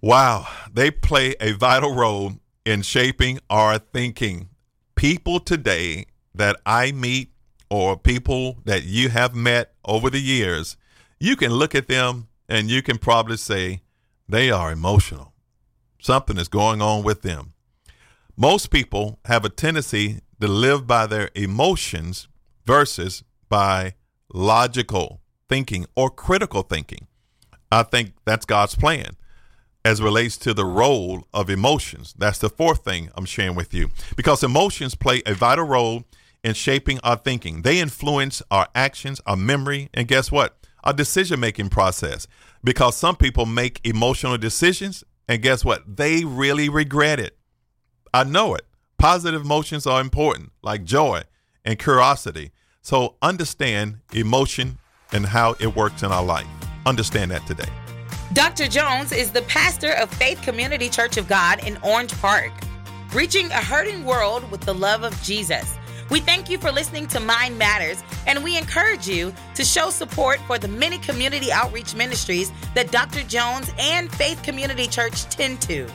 Wow, 0.00 0.48
they 0.72 0.90
play 0.90 1.34
a 1.38 1.52
vital 1.52 1.94
role 1.94 2.36
in 2.64 2.80
shaping 2.80 3.40
our 3.50 3.76
thinking. 3.76 4.48
People 4.94 5.38
today 5.38 6.06
that 6.34 6.56
I 6.64 6.92
meet 6.92 7.30
or 7.70 7.98
people 7.98 8.56
that 8.64 8.84
you 8.84 9.10
have 9.10 9.34
met 9.34 9.74
over 9.84 10.08
the 10.08 10.20
years, 10.20 10.78
you 11.20 11.36
can 11.36 11.52
look 11.52 11.74
at 11.74 11.88
them 11.88 12.28
and 12.48 12.70
you 12.70 12.80
can 12.80 12.96
probably 12.96 13.36
say, 13.36 13.82
they 14.28 14.50
are 14.50 14.70
emotional. 14.70 15.32
Something 16.00 16.36
is 16.36 16.48
going 16.48 16.82
on 16.82 17.02
with 17.02 17.22
them. 17.22 17.54
Most 18.36 18.70
people 18.70 19.18
have 19.24 19.44
a 19.44 19.48
tendency 19.48 20.20
to 20.40 20.46
live 20.46 20.86
by 20.86 21.06
their 21.06 21.30
emotions 21.34 22.28
versus 22.64 23.24
by 23.48 23.94
logical 24.32 25.20
thinking 25.48 25.86
or 25.96 26.10
critical 26.10 26.62
thinking. 26.62 27.06
I 27.72 27.82
think 27.82 28.12
that's 28.24 28.46
God's 28.46 28.74
plan 28.74 29.16
as 29.84 30.02
relates 30.02 30.36
to 30.38 30.52
the 30.54 30.64
role 30.64 31.26
of 31.32 31.50
emotions. 31.50 32.14
That's 32.16 32.38
the 32.38 32.50
fourth 32.50 32.84
thing 32.84 33.10
I'm 33.16 33.24
sharing 33.24 33.56
with 33.56 33.72
you 33.72 33.90
because 34.16 34.42
emotions 34.42 34.94
play 34.94 35.22
a 35.26 35.34
vital 35.34 35.64
role 35.64 36.04
in 36.44 36.54
shaping 36.54 37.00
our 37.02 37.16
thinking. 37.16 37.62
They 37.62 37.80
influence 37.80 38.42
our 38.50 38.68
actions, 38.74 39.20
our 39.26 39.36
memory, 39.36 39.88
and 39.94 40.06
guess 40.06 40.30
what? 40.30 40.56
Our 40.84 40.92
decision 40.92 41.40
making 41.40 41.70
process 41.70 42.28
because 42.64 42.96
some 42.96 43.16
people 43.16 43.46
make 43.46 43.80
emotional 43.84 44.38
decisions 44.38 45.04
and 45.28 45.42
guess 45.42 45.64
what? 45.64 45.96
They 45.96 46.24
really 46.24 46.68
regret 46.68 47.20
it. 47.20 47.36
I 48.14 48.24
know 48.24 48.54
it. 48.54 48.62
Positive 48.96 49.42
emotions 49.42 49.86
are 49.86 50.00
important, 50.00 50.50
like 50.62 50.84
joy 50.84 51.22
and 51.64 51.78
curiosity. 51.78 52.50
So 52.82 53.16
understand 53.20 54.00
emotion 54.12 54.78
and 55.12 55.26
how 55.26 55.54
it 55.60 55.76
works 55.76 56.02
in 56.02 56.10
our 56.10 56.24
life. 56.24 56.46
Understand 56.86 57.30
that 57.30 57.46
today. 57.46 57.68
Dr. 58.32 58.66
Jones 58.66 59.12
is 59.12 59.30
the 59.30 59.42
pastor 59.42 59.92
of 59.92 60.10
Faith 60.14 60.40
Community 60.42 60.88
Church 60.88 61.16
of 61.16 61.28
God 61.28 61.66
in 61.66 61.78
Orange 61.82 62.12
Park, 62.20 62.52
reaching 63.14 63.46
a 63.50 63.62
hurting 63.62 64.04
world 64.04 64.50
with 64.50 64.62
the 64.62 64.74
love 64.74 65.02
of 65.02 65.20
Jesus. 65.22 65.77
We 66.10 66.20
thank 66.20 66.48
you 66.48 66.56
for 66.56 66.72
listening 66.72 67.06
to 67.08 67.20
Mind 67.20 67.58
Matters, 67.58 68.02
and 68.26 68.42
we 68.42 68.56
encourage 68.56 69.06
you 69.06 69.34
to 69.54 69.64
show 69.64 69.90
support 69.90 70.40
for 70.46 70.58
the 70.58 70.68
many 70.68 70.96
community 70.98 71.52
outreach 71.52 71.94
ministries 71.94 72.50
that 72.74 72.90
Dr. 72.90 73.22
Jones 73.24 73.70
and 73.78 74.10
Faith 74.14 74.42
Community 74.42 74.86
Church 74.86 75.24
tend 75.24 75.60
to. 75.62 75.86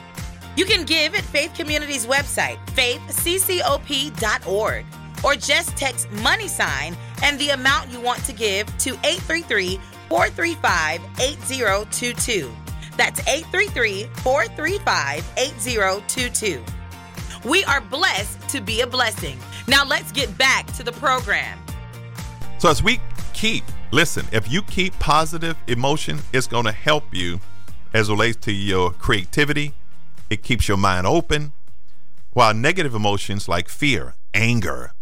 You 0.55 0.65
can 0.65 0.85
give 0.85 1.15
at 1.15 1.23
Faith 1.23 1.55
Community's 1.55 2.05
website, 2.05 2.63
faithccop.org, 2.67 4.85
or 5.23 5.35
just 5.35 5.77
text 5.77 6.11
money 6.11 6.47
sign 6.47 6.95
and 7.23 7.39
the 7.39 7.49
amount 7.49 7.91
you 7.91 7.99
want 7.99 8.23
to 8.25 8.33
give 8.33 8.67
to 8.79 8.91
833 9.03 9.79
435 10.09 11.01
8022. 11.19 12.51
That's 12.97 13.19
833 13.21 14.03
435 14.17 15.33
8022. 15.37 16.63
We 17.45 17.63
are 17.65 17.81
blessed 17.81 18.47
to 18.49 18.61
be 18.61 18.81
a 18.81 18.87
blessing. 18.87 19.39
Now 19.67 19.85
let's 19.85 20.11
get 20.11 20.37
back 20.37 20.67
to 20.73 20.83
the 20.83 20.91
program. 20.91 21.57
So, 22.57 22.69
as 22.69 22.83
we 22.83 22.99
keep, 23.33 23.63
listen, 23.91 24.25
if 24.31 24.51
you 24.51 24.61
keep 24.63 24.97
positive 24.99 25.57
emotion, 25.67 26.19
it's 26.33 26.47
going 26.47 26.65
to 26.65 26.71
help 26.71 27.03
you 27.13 27.39
as 27.93 28.09
relates 28.09 28.37
to 28.45 28.51
your 28.51 28.91
creativity. 28.91 29.73
It 30.29 30.43
keeps 30.43 30.67
your 30.67 30.77
mind 30.77 31.07
open. 31.07 31.53
While 32.31 32.53
negative 32.53 32.95
emotions 32.95 33.47
like 33.47 33.69
fear, 33.69 34.15
anger, 34.33 34.93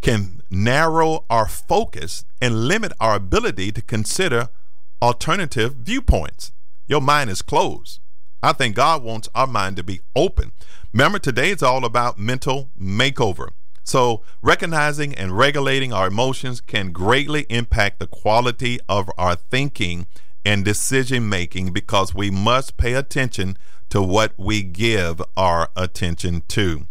can 0.00 0.42
narrow 0.50 1.24
our 1.30 1.46
focus 1.46 2.24
and 2.40 2.66
limit 2.66 2.92
our 3.00 3.14
ability 3.14 3.70
to 3.72 3.82
consider 3.82 4.48
alternative 5.00 5.74
viewpoints. 5.74 6.52
Your 6.88 7.00
mind 7.00 7.30
is 7.30 7.42
closed. 7.42 8.00
I 8.42 8.52
think 8.52 8.74
God 8.74 9.02
wants 9.02 9.28
our 9.34 9.46
mind 9.46 9.76
to 9.76 9.82
be 9.84 10.00
open. 10.16 10.52
Remember, 10.92 11.18
today 11.18 11.50
it's 11.50 11.62
all 11.62 11.84
about 11.84 12.18
mental 12.18 12.70
makeover. 12.80 13.50
So, 13.82 14.22
recognizing 14.42 15.14
and 15.14 15.36
regulating 15.36 15.92
our 15.92 16.08
emotions 16.08 16.60
can 16.60 16.92
greatly 16.92 17.46
impact 17.48 17.98
the 17.98 18.06
quality 18.06 18.78
of 18.88 19.10
our 19.16 19.34
thinking 19.34 20.06
and 20.44 20.64
decision 20.64 21.28
making 21.28 21.72
because 21.72 22.14
we 22.14 22.30
must 22.30 22.76
pay 22.76 22.94
attention 22.94 23.56
to 23.90 24.02
what 24.02 24.32
we 24.36 24.62
give 24.62 25.20
our 25.36 25.70
attention 25.76 26.42
to. 26.48 26.86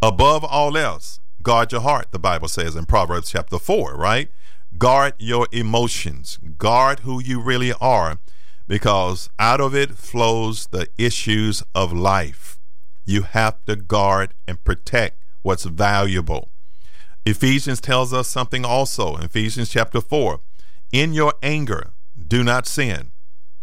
Above 0.00 0.44
all 0.44 0.76
else, 0.76 1.20
guard 1.42 1.72
your 1.72 1.82
heart, 1.82 2.08
the 2.10 2.18
Bible 2.18 2.48
says 2.48 2.74
in 2.76 2.86
Proverbs 2.86 3.30
chapter 3.30 3.58
4, 3.58 3.94
right? 3.96 4.30
Guard 4.76 5.14
your 5.18 5.48
emotions, 5.52 6.38
guard 6.56 7.00
who 7.00 7.20
you 7.20 7.40
really 7.40 7.72
are, 7.80 8.18
because 8.66 9.28
out 9.38 9.60
of 9.60 9.74
it 9.74 9.92
flows 9.92 10.68
the 10.68 10.88
issues 10.98 11.62
of 11.74 11.92
life. 11.92 12.58
You 13.04 13.22
have 13.22 13.64
to 13.64 13.76
guard 13.76 14.34
and 14.46 14.62
protect 14.62 15.17
what's 15.42 15.64
valuable. 15.64 16.50
Ephesians 17.24 17.80
tells 17.80 18.12
us 18.12 18.28
something 18.28 18.64
also, 18.64 19.16
Ephesians 19.16 19.68
chapter 19.68 20.00
4. 20.00 20.40
In 20.92 21.12
your 21.12 21.34
anger, 21.42 21.90
do 22.26 22.42
not 22.42 22.66
sin. 22.66 23.12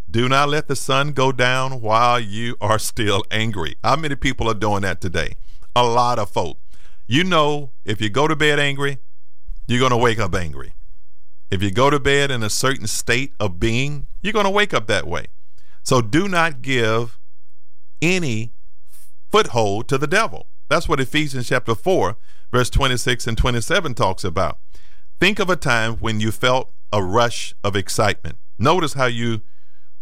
Do 0.10 0.30
not 0.30 0.50
let 0.50 0.68
the 0.68 0.76
sun 0.76 1.12
go 1.14 1.32
down 1.32 1.82
while 1.82 2.20
you 2.20 2.56
are 2.62 2.78
still 2.78 3.24
angry. 3.32 3.76
How 3.84 3.96
many 3.96 4.16
people 4.16 4.50
are 4.50 4.54
doing 4.54 4.84
that 4.84 5.02
today? 5.02 5.36
A 5.76 5.84
lot 5.84 6.20
of 6.20 6.30
folk. 6.30 6.60
You 7.08 7.24
know, 7.24 7.72
if 7.84 8.00
you 8.02 8.10
go 8.10 8.28
to 8.28 8.36
bed 8.36 8.60
angry, 8.60 9.00
you're 9.68 9.80
going 9.80 9.92
to 9.92 9.98
wake 9.98 10.20
up 10.20 10.36
angry. 10.36 10.74
If 11.52 11.62
you 11.62 11.72
go 11.72 11.90
to 11.90 12.00
bed 12.00 12.32
in 12.32 12.44
a 12.44 12.50
certain 12.50 12.88
state 12.88 13.34
of 13.40 13.60
being, 13.60 14.08
you're 14.22 14.34
going 14.34 14.46
to 14.46 14.52
wake 14.52 14.74
up 14.74 14.88
that 14.88 15.08
way. 15.08 15.28
So 15.84 16.02
do 16.02 16.28
not 16.28 16.62
give 16.62 17.20
any 18.02 18.54
foothold 19.32 19.88
to 19.90 19.98
the 19.98 20.08
devil. 20.08 20.48
That's 20.68 20.90
what 20.90 21.00
Ephesians 21.00 21.48
chapter 21.48 21.76
4, 21.76 22.18
verse 22.52 22.70
26 22.70 23.28
and 23.28 23.38
27 23.38 23.94
talks 23.94 24.24
about. 24.24 24.60
Think 25.20 25.40
of 25.40 25.50
a 25.50 25.56
time 25.56 25.96
when 25.98 26.20
you 26.20 26.32
felt 26.32 26.72
a 26.92 27.04
rush 27.04 27.54
of 27.64 27.76
excitement. 27.76 28.38
Notice 28.58 28.94
how 28.94 29.06
you 29.06 29.42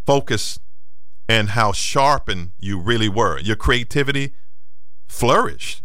focused 0.06 0.60
and 1.28 1.50
how 1.50 1.72
sharpened 1.72 2.52
you 2.60 2.80
really 2.80 3.10
were. 3.10 3.40
Your 3.40 3.56
creativity 3.56 4.34
flourished 5.08 5.84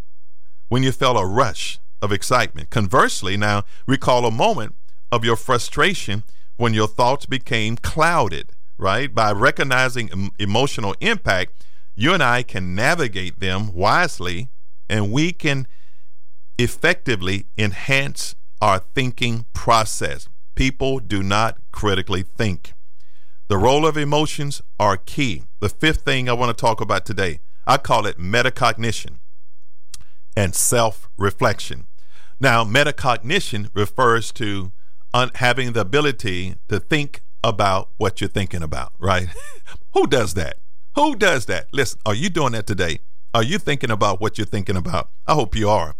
when 0.68 0.82
you 0.82 0.92
felt 0.92 1.20
a 1.20 1.26
rush 1.26 1.78
of 2.00 2.12
excitement. 2.12 2.70
Conversely, 2.70 3.36
now 3.36 3.64
recall 3.86 4.26
a 4.26 4.30
moment 4.30 4.74
of 5.10 5.24
your 5.24 5.36
frustration 5.36 6.22
when 6.56 6.74
your 6.74 6.88
thoughts 6.88 7.26
became 7.26 7.76
clouded, 7.76 8.52
right? 8.76 9.14
By 9.14 9.32
recognizing 9.32 10.30
emotional 10.38 10.94
impact, 11.00 11.64
you 11.94 12.12
and 12.12 12.22
I 12.22 12.42
can 12.42 12.74
navigate 12.74 13.40
them 13.40 13.72
wisely 13.72 14.48
and 14.88 15.12
we 15.12 15.32
can 15.32 15.66
effectively 16.58 17.46
enhance 17.56 18.34
our 18.60 18.80
thinking 18.94 19.46
process. 19.52 20.28
People 20.54 20.98
do 20.98 21.22
not 21.22 21.58
critically 21.72 22.22
think. 22.22 22.72
The 23.48 23.56
role 23.56 23.86
of 23.86 23.96
emotions 23.96 24.60
are 24.78 24.96
key. 24.96 25.44
The 25.60 25.68
fifth 25.68 26.02
thing 26.02 26.28
I 26.28 26.32
want 26.32 26.56
to 26.56 26.60
talk 26.60 26.80
about 26.80 27.06
today, 27.06 27.40
I 27.66 27.78
call 27.78 28.06
it 28.06 28.18
metacognition 28.18 29.20
and 30.36 30.54
self 30.54 31.08
reflection. 31.16 31.86
Now, 32.40 32.64
metacognition 32.64 33.70
refers 33.74 34.32
to 34.32 34.72
un- 35.14 35.30
having 35.36 35.72
the 35.72 35.80
ability 35.80 36.56
to 36.68 36.78
think 36.78 37.22
about 37.42 37.90
what 37.96 38.20
you're 38.20 38.28
thinking 38.28 38.62
about, 38.62 38.92
right? 38.98 39.28
Who 39.94 40.06
does 40.06 40.34
that? 40.34 40.58
Who 40.94 41.16
does 41.16 41.46
that? 41.46 41.68
Listen, 41.72 42.00
are 42.04 42.14
you 42.14 42.28
doing 42.28 42.52
that 42.52 42.66
today? 42.66 42.98
Are 43.34 43.42
you 43.42 43.58
thinking 43.58 43.90
about 43.90 44.20
what 44.20 44.38
you're 44.38 44.46
thinking 44.46 44.76
about? 44.76 45.10
I 45.26 45.34
hope 45.34 45.54
you 45.54 45.68
are. 45.68 45.94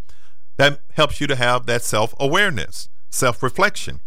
That 0.57 0.81
helps 0.93 1.21
you 1.21 1.27
to 1.27 1.35
have 1.35 1.65
that 1.67 1.83
self 1.83 2.13
awareness, 2.19 2.89
self 3.09 3.41
reflection 3.41 4.01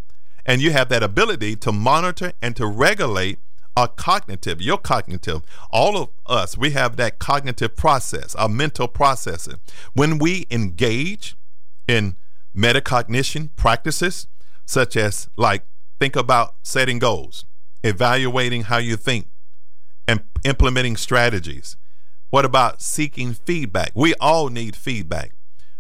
and 0.44 0.61
you 0.61 0.73
have 0.73 0.88
that 0.88 1.03
ability 1.03 1.57
to 1.57 1.73
monitor 1.73 2.33
and 2.42 2.57
to 2.57 2.66
regulate 2.66 3.38
our 3.77 3.88
cognitive, 3.88 4.61
your 4.61 4.77
cognitive, 4.77 5.42
all 5.70 5.97
of 5.97 6.11
us, 6.27 6.59
we 6.59 6.70
have 6.73 6.97
that 6.97 7.18
cognitive 7.18 7.75
process, 7.75 8.35
our 8.35 8.49
mental 8.49 8.87
processing. 8.87 9.61
When 9.94 10.18
we 10.18 10.47
engage 10.51 11.37
in 11.88 12.16
metacognition 12.55 13.49
practices, 13.57 14.27
such 14.66 14.97
as 14.97 15.31
like 15.37 15.64
think 15.99 16.16
about 16.16 16.57
setting 16.62 16.99
goals, 16.99 17.47
evaluating 17.83 18.64
how 18.64 18.77
you 18.77 18.97
think, 18.97 19.29
and 20.07 20.23
implementing 20.44 20.97
strategies. 20.97 21.77
What 22.33 22.47
about 22.47 22.81
seeking 22.81 23.35
feedback? 23.35 23.90
We 23.95 24.14
all 24.14 24.49
need 24.49 24.75
feedback. 24.75 25.33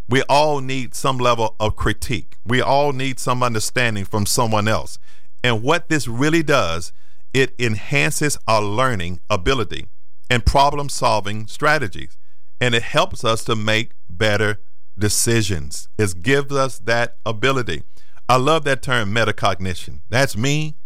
We 0.06 0.20
all 0.24 0.60
need 0.60 0.94
some 0.94 1.16
level 1.16 1.56
of 1.58 1.76
critique. 1.76 2.36
We 2.44 2.60
all 2.60 2.92
need 2.92 3.18
some 3.18 3.42
understanding 3.42 4.04
from 4.04 4.26
someone 4.26 4.68
else. 4.68 4.98
And 5.42 5.62
what 5.62 5.88
this 5.88 6.06
really 6.06 6.42
does, 6.42 6.92
it 7.32 7.54
enhances 7.58 8.36
our 8.46 8.60
learning 8.60 9.20
ability 9.30 9.86
and 10.28 10.44
problem 10.44 10.90
solving 10.90 11.46
strategies. 11.46 12.18
And 12.60 12.74
it 12.74 12.82
helps 12.82 13.24
us 13.24 13.44
to 13.44 13.56
make 13.56 13.92
better 14.10 14.60
decisions. 14.98 15.88
It 15.96 16.20
gives 16.20 16.54
us 16.54 16.78
that 16.80 17.16
ability. 17.24 17.82
I 18.28 18.36
love 18.36 18.64
that 18.64 18.82
term 18.82 19.14
metacognition. 19.14 20.00
That's 20.10 20.36
me, 20.36 20.76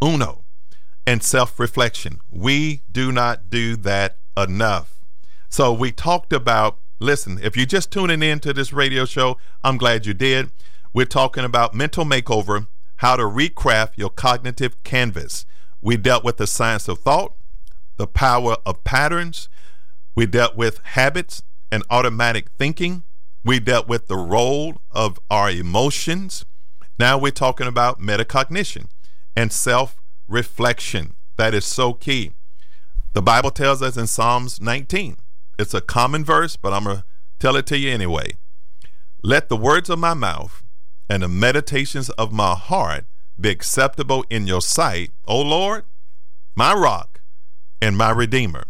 uno, 0.00 0.44
and 1.04 1.20
self 1.20 1.58
reflection. 1.58 2.20
We 2.30 2.84
do 2.88 3.10
not 3.10 3.50
do 3.50 3.74
that 3.74 4.18
enough. 4.36 4.99
So 5.50 5.72
we 5.72 5.92
talked 5.92 6.32
about 6.32 6.78
Listen, 7.02 7.40
if 7.42 7.56
you're 7.56 7.64
just 7.64 7.90
tuning 7.90 8.22
in 8.22 8.40
to 8.40 8.52
this 8.52 8.74
radio 8.74 9.06
show, 9.06 9.38
I'm 9.64 9.78
glad 9.78 10.04
you 10.04 10.12
did. 10.12 10.50
We're 10.92 11.06
talking 11.06 11.44
about 11.44 11.74
mental 11.74 12.04
makeover, 12.04 12.66
how 12.96 13.16
to 13.16 13.22
recraft 13.22 13.92
your 13.96 14.10
cognitive 14.10 14.82
canvas. 14.84 15.46
We 15.80 15.96
dealt 15.96 16.24
with 16.24 16.36
the 16.36 16.46
science 16.46 16.88
of 16.88 16.98
thought, 16.98 17.32
the 17.96 18.06
power 18.06 18.58
of 18.66 18.84
patterns. 18.84 19.48
We 20.14 20.26
dealt 20.26 20.56
with 20.56 20.80
habits 20.84 21.42
and 21.72 21.82
automatic 21.88 22.50
thinking. 22.58 23.04
We 23.42 23.60
dealt 23.60 23.88
with 23.88 24.08
the 24.08 24.18
role 24.18 24.82
of 24.90 25.18
our 25.30 25.50
emotions. 25.50 26.44
Now 26.98 27.16
we're 27.16 27.30
talking 27.30 27.66
about 27.66 27.98
metacognition 27.98 28.88
and 29.34 29.50
self 29.50 29.96
reflection. 30.28 31.14
That 31.38 31.54
is 31.54 31.64
so 31.64 31.94
key. 31.94 32.32
The 33.14 33.22
Bible 33.22 33.50
tells 33.50 33.80
us 33.80 33.96
in 33.96 34.06
Psalms 34.06 34.60
19 34.60 35.16
it's 35.60 35.74
a 35.74 35.80
common 35.80 36.24
verse, 36.24 36.56
but 36.56 36.72
I'm 36.72 36.84
going 36.84 36.96
to 36.98 37.04
tell 37.38 37.56
it 37.56 37.66
to 37.66 37.78
you 37.78 37.90
anyway. 37.90 38.32
Let 39.22 39.48
the 39.48 39.56
words 39.56 39.90
of 39.90 39.98
my 39.98 40.14
mouth 40.14 40.62
and 41.08 41.22
the 41.22 41.28
meditations 41.28 42.08
of 42.10 42.32
my 42.32 42.54
heart 42.54 43.04
be 43.38 43.50
acceptable 43.50 44.24
in 44.30 44.46
your 44.46 44.62
sight, 44.62 45.10
O 45.26 45.40
Lord, 45.40 45.84
my 46.56 46.72
rock 46.72 47.20
and 47.80 47.96
my 47.96 48.10
redeemer. 48.10 48.64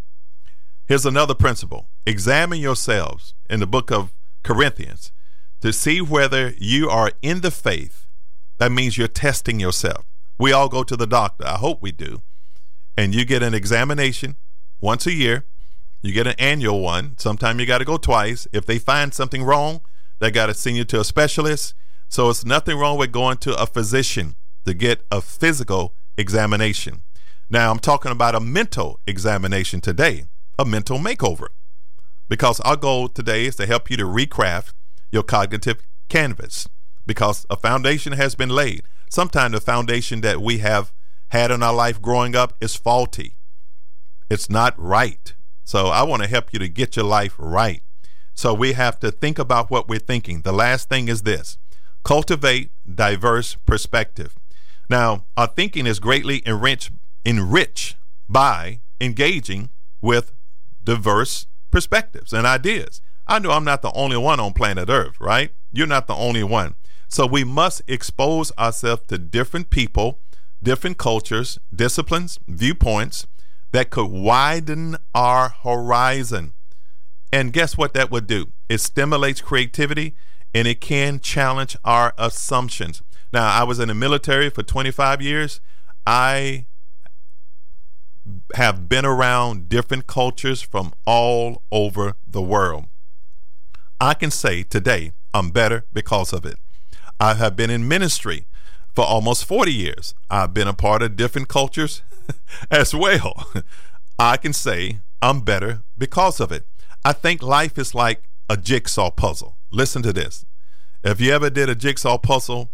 Here's 0.87 1.07
another 1.07 1.35
principle 1.35 1.87
examine 2.07 2.59
yourselves 2.59 3.35
in 3.48 3.61
the 3.61 3.66
book 3.66 3.92
of 3.92 4.12
Corinthians 4.42 5.12
to 5.61 5.72
see 5.72 6.00
whether 6.00 6.55
you 6.59 6.88
are 6.90 7.12
in 7.22 7.42
the 7.42 7.50
faith. 7.50 8.07
That 8.59 8.72
means 8.72 8.98
you're 8.98 9.09
testing 9.09 9.61
yourself. 9.61 10.05
We 10.38 10.53
all 10.53 10.68
go 10.68 10.83
to 10.83 10.96
the 10.96 11.07
doctor. 11.07 11.46
I 11.46 11.59
hope 11.59 11.83
we 11.83 11.92
do. 11.92 12.22
And 12.96 13.14
you 13.14 13.24
get 13.24 13.42
an 13.42 13.55
examination 13.55 14.37
once 14.81 15.07
a 15.07 15.12
year 15.12 15.44
you 16.02 16.12
get 16.12 16.26
an 16.26 16.34
annual 16.38 16.80
one. 16.80 17.16
Sometimes 17.18 17.60
you 17.60 17.66
got 17.66 17.78
to 17.78 17.84
go 17.84 17.96
twice. 17.96 18.46
If 18.52 18.66
they 18.66 18.78
find 18.78 19.12
something 19.12 19.42
wrong, 19.42 19.80
they 20.18 20.30
got 20.30 20.46
to 20.46 20.54
send 20.54 20.76
you 20.76 20.84
to 20.84 21.00
a 21.00 21.04
specialist. 21.04 21.74
So 22.08 22.30
it's 22.30 22.44
nothing 22.44 22.78
wrong 22.78 22.98
with 22.98 23.12
going 23.12 23.38
to 23.38 23.60
a 23.60 23.66
physician 23.66 24.36
to 24.64 24.74
get 24.74 25.04
a 25.10 25.20
physical 25.20 25.94
examination. 26.16 27.02
Now, 27.48 27.70
I'm 27.70 27.78
talking 27.78 28.12
about 28.12 28.34
a 28.34 28.40
mental 28.40 29.00
examination 29.06 29.80
today, 29.80 30.24
a 30.58 30.64
mental 30.64 30.98
makeover. 30.98 31.48
Because 32.28 32.60
our 32.60 32.76
goal 32.76 33.08
today 33.08 33.46
is 33.46 33.56
to 33.56 33.66
help 33.66 33.90
you 33.90 33.96
to 33.96 34.04
recraft 34.04 34.72
your 35.10 35.24
cognitive 35.24 35.82
canvas 36.08 36.68
because 37.06 37.46
a 37.50 37.56
foundation 37.56 38.12
has 38.12 38.34
been 38.34 38.50
laid. 38.50 38.84
Sometimes 39.10 39.52
the 39.52 39.60
foundation 39.60 40.20
that 40.20 40.40
we 40.40 40.58
have 40.58 40.92
had 41.30 41.50
in 41.50 41.62
our 41.62 41.74
life 41.74 42.00
growing 42.00 42.36
up 42.36 42.56
is 42.60 42.76
faulty, 42.76 43.36
it's 44.28 44.48
not 44.48 44.74
right. 44.78 45.34
So 45.70 45.87
I 45.87 46.02
want 46.02 46.20
to 46.20 46.28
help 46.28 46.52
you 46.52 46.59
to 46.59 46.68
get 46.68 46.96
your 46.96 47.04
life 47.04 47.37
right. 47.38 47.80
So 48.35 48.52
we 48.52 48.72
have 48.72 48.98
to 48.98 49.12
think 49.12 49.38
about 49.38 49.70
what 49.70 49.88
we're 49.88 50.00
thinking. 50.00 50.40
The 50.40 50.50
last 50.50 50.88
thing 50.88 51.06
is 51.06 51.22
this 51.22 51.59
cultivate 52.02 52.72
diverse 52.92 53.54
perspective. 53.66 54.35
Now, 54.88 55.26
our 55.37 55.46
thinking 55.46 55.87
is 55.87 56.00
greatly 56.00 56.42
enriched, 56.44 56.90
enriched 57.24 57.94
by 58.28 58.80
engaging 59.00 59.70
with 60.00 60.33
diverse 60.83 61.46
perspectives 61.70 62.33
and 62.33 62.48
ideas. 62.48 63.00
I 63.28 63.38
know 63.38 63.52
I'm 63.52 63.62
not 63.62 63.83
the 63.83 63.92
only 63.92 64.16
one 64.16 64.40
on 64.40 64.54
planet 64.54 64.88
Earth, 64.90 65.20
right? 65.20 65.52
You're 65.70 65.87
not 65.87 66.09
the 66.09 66.16
only 66.16 66.42
one. 66.42 66.74
So 67.06 67.26
we 67.26 67.44
must 67.44 67.83
expose 67.87 68.50
ourselves 68.59 69.04
to 69.06 69.18
different 69.18 69.70
people, 69.70 70.18
different 70.61 70.98
cultures, 70.98 71.61
disciplines, 71.72 72.40
viewpoints 72.48 73.28
that 73.72 73.90
could 73.90 74.11
widen 74.11 74.96
our 75.14 75.50
horizon. 75.62 76.54
And 77.33 77.52
guess 77.52 77.76
what 77.76 77.94
that 77.94 78.11
would 78.11 78.26
do? 78.26 78.52
It 78.68 78.78
stimulates 78.78 79.40
creativity 79.40 80.16
and 80.54 80.66
it 80.66 80.80
can 80.80 81.20
challenge 81.20 81.76
our 81.85 82.12
assumptions. 82.18 83.02
Now, 83.33 83.48
I 83.48 83.62
was 83.62 83.78
in 83.78 83.88
the 83.88 83.94
military 83.94 84.50
for 84.50 84.62
25 84.62 85.22
years. 85.22 85.61
I 86.06 86.66
have 88.54 88.88
been 88.88 89.04
around 89.04 89.68
different 89.68 90.06
cultures 90.06 90.61
from 90.61 90.92
all 91.06 91.62
over 91.70 92.14
the 92.26 92.42
world. 92.42 92.87
I 94.00 94.14
can 94.14 94.30
say 94.30 94.62
today 94.62 95.12
I'm 95.33 95.50
better 95.50 95.85
because 95.92 96.33
of 96.33 96.44
it. 96.44 96.59
I 97.20 97.35
have 97.35 97.54
been 97.54 97.70
in 97.70 97.87
ministry 97.87 98.46
for 98.94 99.05
almost 99.05 99.44
40 99.44 99.72
years. 99.72 100.14
I've 100.31 100.55
been 100.55 100.68
a 100.68 100.74
part 100.74 101.03
of 101.03 101.16
different 101.16 101.48
cultures 101.48 102.03
as 102.70 102.94
well. 102.94 103.50
I 104.18 104.37
can 104.37 104.53
say 104.53 105.00
I'm 105.22 105.40
better 105.40 105.83
because 105.96 106.40
of 106.40 106.53
it. 106.53 106.66
I 107.05 107.12
think 107.12 107.42
life 107.42 107.79
is 107.79 107.94
like 107.94 108.24
a 108.48 108.57
jigsaw 108.57 109.11
puzzle. 109.11 109.57
Listen 109.70 110.03
to 110.03 110.12
this. 110.12 110.44
If 111.03 111.20
you 111.20 111.33
ever 111.33 111.48
did 111.48 111.70
a 111.70 111.74
jigsaw 111.74 112.18
puzzle, 112.18 112.70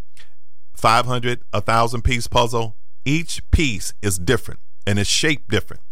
500, 0.75 1.43
1,000 1.51 2.03
piece 2.03 2.27
puzzle, 2.27 2.77
each 3.05 3.49
piece 3.51 3.95
is 4.03 4.19
different 4.19 4.61
and 4.87 4.99
it's 4.99 5.09
shaped 5.09 5.49
different. 5.49 5.83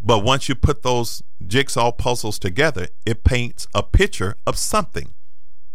But 0.00 0.24
once 0.24 0.48
you 0.48 0.54
put 0.54 0.82
those 0.82 1.22
jigsaw 1.46 1.92
puzzles 1.92 2.38
together, 2.38 2.88
it 3.04 3.24
paints 3.24 3.66
a 3.74 3.82
picture 3.82 4.36
of 4.46 4.56
something. 4.56 5.14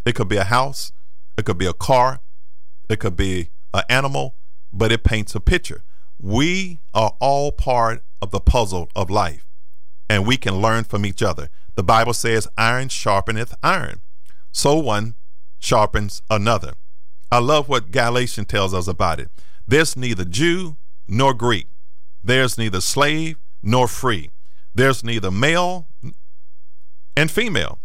It 0.05 0.15
could 0.15 0.29
be 0.29 0.37
a 0.37 0.45
house, 0.45 0.91
it 1.37 1.45
could 1.45 1.57
be 1.57 1.65
a 1.65 1.73
car, 1.73 2.21
it 2.89 2.99
could 2.99 3.15
be 3.15 3.49
an 3.75 3.83
animal, 3.89 4.35
but 4.71 4.91
it 4.91 5.03
paints 5.03 5.35
a 5.35 5.39
picture. 5.39 5.83
We 6.19 6.79
are 6.93 7.15
all 7.19 7.51
part 7.51 8.03
of 8.21 8.31
the 8.31 8.39
puzzle 8.39 8.89
of 8.95 9.09
life, 9.09 9.45
and 10.09 10.25
we 10.25 10.37
can 10.37 10.61
learn 10.61 10.83
from 10.83 11.05
each 11.05 11.21
other. 11.21 11.49
The 11.75 11.83
Bible 11.83 12.13
says, 12.13 12.47
Iron 12.57 12.87
sharpeneth 12.87 13.53
iron. 13.61 14.01
So 14.51 14.75
one 14.77 15.15
sharpens 15.59 16.21
another. 16.29 16.73
I 17.31 17.39
love 17.39 17.67
what 17.67 17.91
Galatians 17.91 18.47
tells 18.47 18.73
us 18.73 18.87
about 18.87 19.19
it. 19.19 19.29
There's 19.67 19.97
neither 19.97 20.23
Jew 20.23 20.77
nor 21.07 21.33
Greek, 21.33 21.67
there's 22.23 22.57
neither 22.57 22.81
slave 22.81 23.37
nor 23.61 23.87
free, 23.87 24.31
there's 24.73 25.03
neither 25.03 25.31
male 25.31 25.87
and 27.17 27.29
female, 27.29 27.79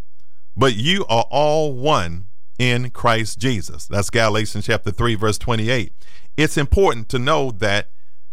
but 0.57 0.75
you 0.75 1.05
are 1.09 1.27
all 1.31 1.73
one 1.73 2.27
in 2.61 2.91
Christ 2.91 3.39
Jesus. 3.39 3.87
That's 3.87 4.11
Galatians 4.11 4.67
chapter 4.67 4.91
3 4.91 5.15
verse 5.15 5.39
28. 5.39 5.95
It's 6.37 6.59
important 6.59 7.09
to 7.09 7.19
know 7.19 7.51
that 7.53 7.91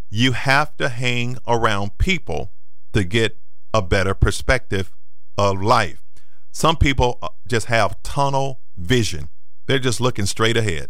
you 0.10 0.34
have 0.34 0.76
to 0.78 0.90
hang 0.90 1.38
around 1.48 1.98
people 1.98 2.52
to 2.92 3.06
get 3.06 3.38
a 3.74 3.82
better 3.82 4.13
perspective 4.13 4.92
of 5.38 5.62
life. 5.62 6.04
Some 6.52 6.76
people 6.76 7.20
uh, 7.22 7.30
just 7.48 7.68
have 7.68 8.04
tunnel 8.04 8.60
vision. 8.76 9.30
They're 9.66 9.80
just 9.80 10.02
looking 10.02 10.26
straight 10.26 10.58
ahead. 10.58 10.90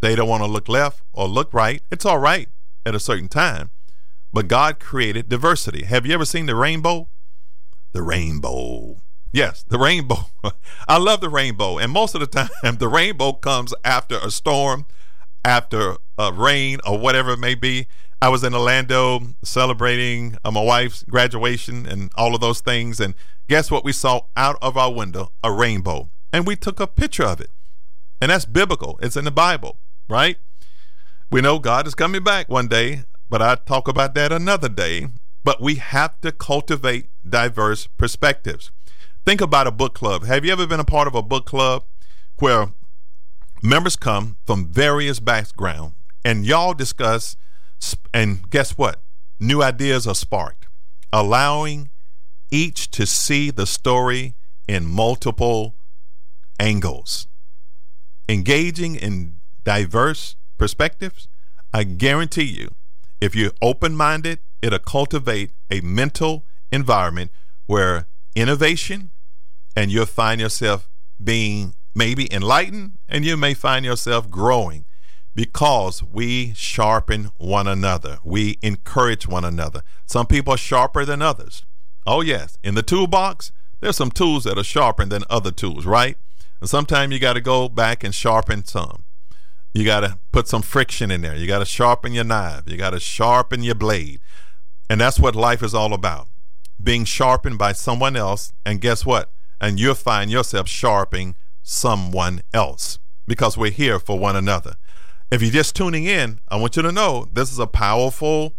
They 0.00 0.14
don't 0.14 0.28
want 0.28 0.44
to 0.44 0.48
look 0.48 0.68
left 0.68 1.02
or 1.12 1.26
look 1.26 1.52
right. 1.52 1.82
It's 1.90 2.06
all 2.06 2.18
right 2.18 2.48
at 2.84 2.94
a 2.94 3.00
certain 3.00 3.28
time, 3.28 3.70
but 4.32 4.46
God 4.46 4.78
created 4.78 5.28
diversity. 5.28 5.84
Have 5.84 6.06
you 6.06 6.14
ever 6.14 6.24
seen 6.24 6.46
the 6.46 6.54
rainbow? 6.54 7.08
The 7.92 8.02
rainbow. 8.02 8.98
Yes, 9.36 9.66
the 9.68 9.78
rainbow. 9.78 10.30
I 10.88 10.96
love 10.96 11.20
the 11.20 11.28
rainbow. 11.28 11.76
And 11.76 11.92
most 11.92 12.14
of 12.14 12.22
the 12.22 12.26
time, 12.26 12.48
the 12.78 12.88
rainbow 12.88 13.34
comes 13.34 13.74
after 13.84 14.16
a 14.16 14.30
storm, 14.30 14.86
after 15.44 15.98
a 16.16 16.32
rain, 16.32 16.78
or 16.86 16.98
whatever 16.98 17.32
it 17.32 17.38
may 17.38 17.54
be. 17.54 17.86
I 18.22 18.30
was 18.30 18.42
in 18.42 18.54
Orlando 18.54 19.20
celebrating 19.44 20.38
uh, 20.42 20.52
my 20.52 20.62
wife's 20.62 21.02
graduation 21.02 21.84
and 21.84 22.10
all 22.16 22.34
of 22.34 22.40
those 22.40 22.62
things. 22.62 22.98
And 22.98 23.12
guess 23.46 23.70
what? 23.70 23.84
We 23.84 23.92
saw 23.92 24.22
out 24.38 24.56
of 24.62 24.78
our 24.78 24.90
window 24.90 25.32
a 25.44 25.52
rainbow. 25.52 26.08
And 26.32 26.46
we 26.46 26.56
took 26.56 26.80
a 26.80 26.86
picture 26.86 27.24
of 27.24 27.38
it. 27.38 27.50
And 28.22 28.30
that's 28.30 28.46
biblical, 28.46 28.98
it's 29.02 29.18
in 29.18 29.26
the 29.26 29.30
Bible, 29.30 29.76
right? 30.08 30.38
We 31.30 31.42
know 31.42 31.58
God 31.58 31.86
is 31.86 31.94
coming 31.94 32.24
back 32.24 32.48
one 32.48 32.68
day, 32.68 33.02
but 33.28 33.42
I 33.42 33.56
talk 33.56 33.86
about 33.86 34.14
that 34.14 34.32
another 34.32 34.70
day. 34.70 35.08
But 35.44 35.60
we 35.60 35.74
have 35.74 36.18
to 36.22 36.32
cultivate 36.32 37.10
diverse 37.28 37.86
perspectives. 37.86 38.70
Think 39.26 39.40
about 39.40 39.66
a 39.66 39.72
book 39.72 39.92
club. 39.92 40.24
Have 40.24 40.44
you 40.44 40.52
ever 40.52 40.68
been 40.68 40.78
a 40.78 40.84
part 40.84 41.08
of 41.08 41.16
a 41.16 41.20
book 41.20 41.46
club 41.46 41.82
where 42.38 42.72
members 43.60 43.96
come 43.96 44.36
from 44.46 44.68
various 44.68 45.18
backgrounds 45.18 45.96
and 46.24 46.46
y'all 46.46 46.74
discuss 46.74 47.36
and 48.14 48.48
guess 48.50 48.78
what? 48.78 49.02
New 49.40 49.64
ideas 49.64 50.06
are 50.06 50.14
sparked, 50.14 50.68
allowing 51.12 51.90
each 52.52 52.88
to 52.92 53.04
see 53.04 53.50
the 53.50 53.66
story 53.66 54.36
in 54.68 54.86
multiple 54.86 55.74
angles. 56.60 57.26
Engaging 58.28 58.94
in 58.94 59.40
diverse 59.64 60.36
perspectives, 60.56 61.26
I 61.74 61.82
guarantee 61.82 62.44
you, 62.44 62.76
if 63.20 63.34
you're 63.34 63.50
open 63.60 63.96
minded, 63.96 64.38
it'll 64.62 64.78
cultivate 64.78 65.50
a 65.68 65.80
mental 65.80 66.44
environment 66.70 67.32
where 67.66 68.06
innovation, 68.36 69.10
and 69.76 69.92
you'll 69.92 70.06
find 70.06 70.40
yourself 70.40 70.88
being 71.22 71.74
maybe 71.94 72.32
enlightened 72.32 72.98
and 73.08 73.24
you 73.24 73.36
may 73.36 73.54
find 73.54 73.84
yourself 73.84 74.30
growing 74.30 74.84
because 75.34 76.02
we 76.02 76.54
sharpen 76.54 77.30
one 77.36 77.68
another. 77.68 78.18
We 78.24 78.58
encourage 78.62 79.28
one 79.28 79.44
another. 79.44 79.82
Some 80.06 80.26
people 80.26 80.54
are 80.54 80.58
sharper 80.58 81.04
than 81.04 81.20
others. 81.20 81.64
Oh, 82.06 82.22
yes. 82.22 82.56
In 82.64 82.74
the 82.74 82.82
toolbox, 82.82 83.52
there's 83.80 83.96
some 83.96 84.10
tools 84.10 84.44
that 84.44 84.58
are 84.58 84.64
sharper 84.64 85.04
than 85.04 85.24
other 85.28 85.50
tools, 85.50 85.84
right? 85.84 86.16
And 86.60 86.70
sometimes 86.70 87.12
you 87.12 87.18
got 87.18 87.34
to 87.34 87.40
go 87.42 87.68
back 87.68 88.02
and 88.02 88.14
sharpen 88.14 88.64
some. 88.64 89.04
You 89.74 89.84
got 89.84 90.00
to 90.00 90.18
put 90.32 90.48
some 90.48 90.62
friction 90.62 91.10
in 91.10 91.20
there. 91.20 91.36
You 91.36 91.46
got 91.46 91.58
to 91.58 91.66
sharpen 91.66 92.14
your 92.14 92.24
knife. 92.24 92.62
You 92.66 92.78
got 92.78 92.90
to 92.90 93.00
sharpen 93.00 93.62
your 93.62 93.74
blade. 93.74 94.20
And 94.88 94.98
that's 95.00 95.20
what 95.20 95.36
life 95.36 95.62
is 95.62 95.74
all 95.74 95.92
about 95.92 96.28
being 96.82 97.04
sharpened 97.04 97.58
by 97.58 97.72
someone 97.72 98.16
else. 98.16 98.52
And 98.64 98.80
guess 98.80 99.04
what? 99.04 99.30
And 99.60 99.80
you'll 99.80 99.94
find 99.94 100.30
yourself 100.30 100.68
sharpening 100.68 101.36
someone 101.62 102.42
else 102.52 102.98
because 103.26 103.56
we're 103.56 103.70
here 103.70 103.98
for 103.98 104.18
one 104.18 104.36
another. 104.36 104.76
If 105.30 105.42
you're 105.42 105.50
just 105.50 105.74
tuning 105.74 106.04
in, 106.04 106.40
I 106.48 106.56
want 106.56 106.76
you 106.76 106.82
to 106.82 106.92
know 106.92 107.26
this 107.32 107.52
is 107.52 107.58
a 107.58 107.66
powerful 107.66 108.54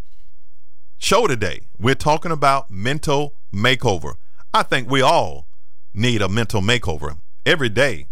show 0.97 1.27
today. 1.27 1.61
We're 1.79 1.95
talking 1.95 2.31
about 2.31 2.69
mental 2.69 3.35
makeover. 3.53 4.15
I 4.53 4.63
think 4.63 4.89
we 4.89 5.01
all 5.01 5.47
need 5.93 6.21
a 6.21 6.27
mental 6.27 6.61
makeover. 6.61 7.17
Every 7.45 7.69
day, 7.69 8.07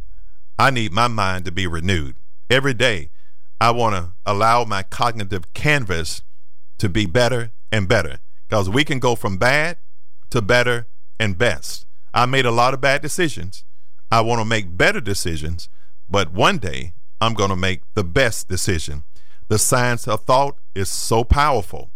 I 0.58 0.69
need 0.69 0.93
my 0.93 1.08
mind 1.08 1.45
to 1.45 1.52
be 1.52 1.67
renewed. 1.67 2.15
Every 2.50 2.74
day, 2.74 3.10
I 3.60 3.71
want 3.71 3.95
to 3.95 4.13
allow 4.26 4.63
my 4.63 4.84
cognitive 4.84 5.54
canvas 5.54 6.21
to 6.78 6.88
be 6.88 7.06
better 7.06 7.52
and 7.71 7.88
better 7.88 8.19
because 8.48 8.69
we 8.69 8.84
can 8.84 9.00
go 9.00 9.15
from 9.15 9.38
bad 9.38 9.78
to 10.30 10.41
better 10.41 10.88
and 11.19 11.38
best. 11.38 11.86
I 12.15 12.25
made 12.25 12.45
a 12.45 12.51
lot 12.51 12.73
of 12.73 12.80
bad 12.80 13.01
decisions. 13.01 13.65
I 14.10 14.21
want 14.21 14.39
to 14.39 14.45
make 14.45 14.78
better 14.78 15.01
decisions, 15.01 15.67
but 16.10 16.32
one 16.32 16.60
day 16.60 16.93
I'm 17.19 17.34
going 17.34 17.49
to 17.49 17.58
make 17.58 17.82
the 17.93 18.06
best 18.06 18.47
decision. 18.47 19.04
The 19.49 19.60
science 19.60 20.08
of 20.08 20.21
thought 20.21 20.58
is 20.73 20.89
so 20.89 21.25
powerful. 21.25 21.91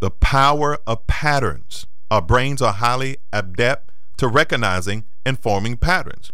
The 0.00 0.10
power 0.10 0.78
of 0.86 1.06
patterns. 1.06 1.86
Our 2.10 2.22
brains 2.22 2.62
are 2.62 2.72
highly 2.72 3.18
adept 3.30 3.92
to 4.16 4.26
recognizing 4.26 5.04
and 5.26 5.38
forming 5.38 5.76
patterns. 5.76 6.32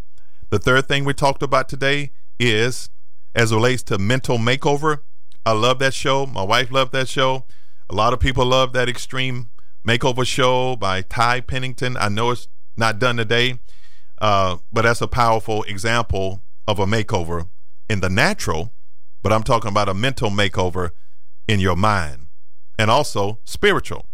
The 0.51 0.61
third 0.61 0.87
thing 0.87 1.05
we 1.05 1.13
talked 1.13 1.43
about 1.43 1.69
today 1.69 2.13
is 2.39 2.89
as 3.35 3.53
relates 3.53 3.83
to 3.85 3.99
mental 3.99 4.39
makeover. 4.39 4.99
I 5.45 5.53
love 5.53 5.81
that 5.81 5.93
show. 5.93 6.25
My 6.25 6.45
wife 6.45 6.71
loved 6.71 6.93
that 6.93 7.09
show. 7.09 7.47
A 7.91 7.95
lot 7.95 8.13
of 8.13 8.21
people 8.21 8.47
love 8.47 8.73
that 8.75 8.89
extreme 8.89 9.51
makeover 9.87 10.25
show 10.25 10.77
by 10.77 11.03
Ty 11.03 11.41
Pennington. 11.41 11.97
I 11.97 12.09
know 12.09 12.31
it's 12.31 12.49
not 12.79 12.99
done 12.99 13.17
today. 13.17 13.59
Uh, 14.21 14.59
but 14.73 14.83
that's 14.83 15.01
a 15.01 15.07
powerful 15.07 15.63
example 15.65 16.43
of 16.67 16.79
a 16.79 16.87
makeover 16.87 17.49
in 17.89 18.01
the 18.01 18.09
natural, 18.09 18.73
but 19.23 19.33
I'm 19.33 19.43
talking 19.43 19.71
about 19.71 19.89
a 19.89 19.95
mental 19.95 20.31
makeover 20.31 20.91
in 21.47 21.61
your 21.61 21.77
mind 21.77 22.27
and 22.79 22.91
also 22.91 23.39
spiritual. 23.45 24.07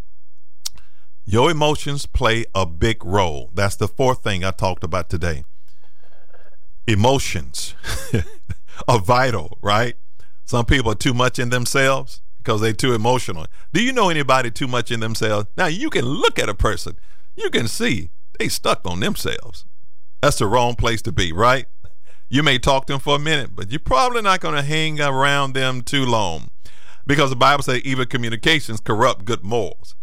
Your 1.24 1.50
emotions 1.50 2.06
play 2.06 2.44
a 2.54 2.66
big 2.66 3.04
role. 3.04 3.50
That's 3.54 3.76
the 3.76 3.88
fourth 3.88 4.22
thing 4.22 4.44
I 4.44 4.50
talked 4.50 4.84
about 4.84 5.08
today. 5.08 5.44
Emotions 6.86 7.74
are 8.88 8.98
vital, 8.98 9.56
right? 9.62 9.94
Some 10.44 10.66
people 10.66 10.92
are 10.92 10.96
too 10.96 11.14
much 11.14 11.38
in 11.38 11.48
themselves 11.48 12.20
because 12.38 12.60
they're 12.60 12.74
too 12.74 12.92
emotional. 12.92 13.46
Do 13.72 13.82
you 13.82 13.90
know 13.90 14.10
anybody 14.10 14.50
too 14.50 14.68
much 14.68 14.90
in 14.90 15.00
themselves? 15.00 15.46
Now, 15.56 15.66
you 15.66 15.88
can 15.88 16.04
look 16.04 16.38
at 16.38 16.50
a 16.50 16.54
person, 16.54 16.96
you 17.36 17.48
can 17.48 17.68
see 17.68 18.10
they 18.38 18.48
stuck 18.48 18.80
on 18.86 19.00
themselves. 19.00 19.64
That's 20.22 20.38
the 20.38 20.46
wrong 20.46 20.74
place 20.74 21.02
to 21.02 21.12
be, 21.12 21.32
right? 21.32 21.66
You 22.28 22.42
may 22.42 22.58
talk 22.58 22.86
to 22.86 22.94
them 22.94 23.00
for 23.00 23.16
a 23.16 23.20
minute, 23.20 23.50
but 23.54 23.70
you're 23.70 23.78
probably 23.78 24.22
not 24.22 24.40
going 24.40 24.54
to 24.54 24.62
hang 24.62 25.00
around 25.00 25.52
them 25.54 25.82
too 25.82 26.04
long. 26.04 26.50
because 27.06 27.30
the 27.30 27.36
Bible 27.36 27.62
says 27.62 27.82
even 27.82 28.06
communications 28.08 28.80
corrupt 28.80 29.24
good 29.24 29.44
morals. 29.44 29.94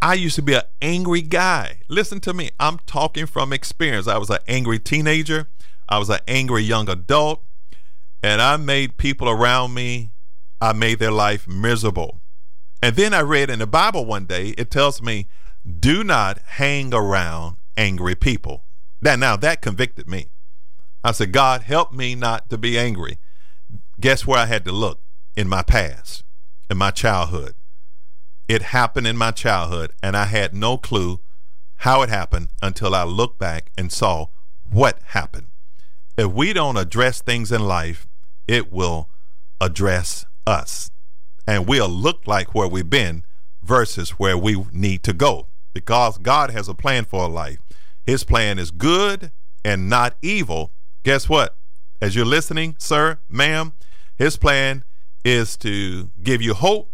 I 0.00 0.14
used 0.14 0.36
to 0.36 0.42
be 0.42 0.54
an 0.54 0.62
angry 0.82 1.22
guy. 1.22 1.80
Listen 1.88 2.20
to 2.20 2.34
me. 2.34 2.50
I'm 2.60 2.78
talking 2.86 3.26
from 3.26 3.52
experience. 3.52 4.06
I 4.06 4.18
was 4.18 4.30
an 4.30 4.38
angry 4.46 4.78
teenager. 4.78 5.48
I 5.88 5.98
was 5.98 6.10
an 6.10 6.20
angry 6.28 6.62
young 6.62 6.88
adult. 6.88 7.42
And 8.22 8.40
I 8.40 8.56
made 8.56 8.96
people 8.96 9.28
around 9.28 9.74
me, 9.74 10.10
I 10.60 10.72
made 10.72 10.98
their 10.98 11.10
life 11.10 11.46
miserable. 11.46 12.20
And 12.82 12.96
then 12.96 13.12
I 13.14 13.20
read 13.20 13.50
in 13.50 13.58
the 13.58 13.66
Bible 13.66 14.04
one 14.04 14.26
day, 14.26 14.48
it 14.56 14.70
tells 14.70 15.02
me, 15.02 15.26
do 15.80 16.04
not 16.04 16.38
hang 16.46 16.92
around 16.92 17.56
angry 17.76 18.14
people. 18.14 18.64
That 19.00 19.18
now 19.18 19.36
that 19.36 19.62
convicted 19.62 20.08
me. 20.08 20.28
I 21.02 21.12
said, 21.12 21.32
God, 21.32 21.62
help 21.62 21.92
me 21.92 22.14
not 22.14 22.48
to 22.50 22.58
be 22.58 22.78
angry. 22.78 23.18
Guess 24.00 24.26
where 24.26 24.38
I 24.38 24.46
had 24.46 24.64
to 24.64 24.72
look? 24.72 25.00
In 25.36 25.48
my 25.48 25.62
past, 25.62 26.24
in 26.70 26.78
my 26.78 26.90
childhood. 26.90 27.54
It 28.48 28.62
happened 28.62 29.06
in 29.06 29.16
my 29.16 29.30
childhood, 29.30 29.92
and 30.02 30.16
I 30.16 30.26
had 30.26 30.54
no 30.54 30.78
clue 30.78 31.20
how 31.78 32.02
it 32.02 32.08
happened 32.08 32.48
until 32.62 32.94
I 32.94 33.04
looked 33.04 33.38
back 33.38 33.70
and 33.76 33.92
saw 33.92 34.26
what 34.70 35.00
happened. 35.08 35.48
If 36.16 36.30
we 36.32 36.52
don't 36.52 36.76
address 36.76 37.20
things 37.20 37.50
in 37.50 37.66
life, 37.66 38.06
it 38.46 38.72
will 38.72 39.10
address 39.60 40.24
us. 40.46 40.90
And 41.46 41.66
we'll 41.66 41.88
look 41.88 42.26
like 42.26 42.54
where 42.54 42.68
we've 42.68 42.88
been 42.88 43.24
versus 43.62 44.10
where 44.10 44.38
we 44.38 44.64
need 44.72 45.02
to 45.02 45.12
go 45.12 45.48
because 45.74 46.16
God 46.16 46.50
has 46.52 46.68
a 46.68 46.74
plan 46.74 47.04
for 47.04 47.24
our 47.24 47.28
life. 47.28 47.58
His 48.04 48.24
plan 48.24 48.58
is 48.58 48.70
good 48.70 49.32
and 49.64 49.90
not 49.90 50.16
evil. 50.22 50.72
Guess 51.02 51.28
what? 51.28 51.56
As 52.00 52.14
you're 52.14 52.24
listening, 52.24 52.76
sir, 52.78 53.18
ma'am, 53.28 53.74
his 54.16 54.36
plan 54.36 54.84
is 55.24 55.56
to 55.58 56.10
give 56.22 56.40
you 56.40 56.54
hope 56.54 56.92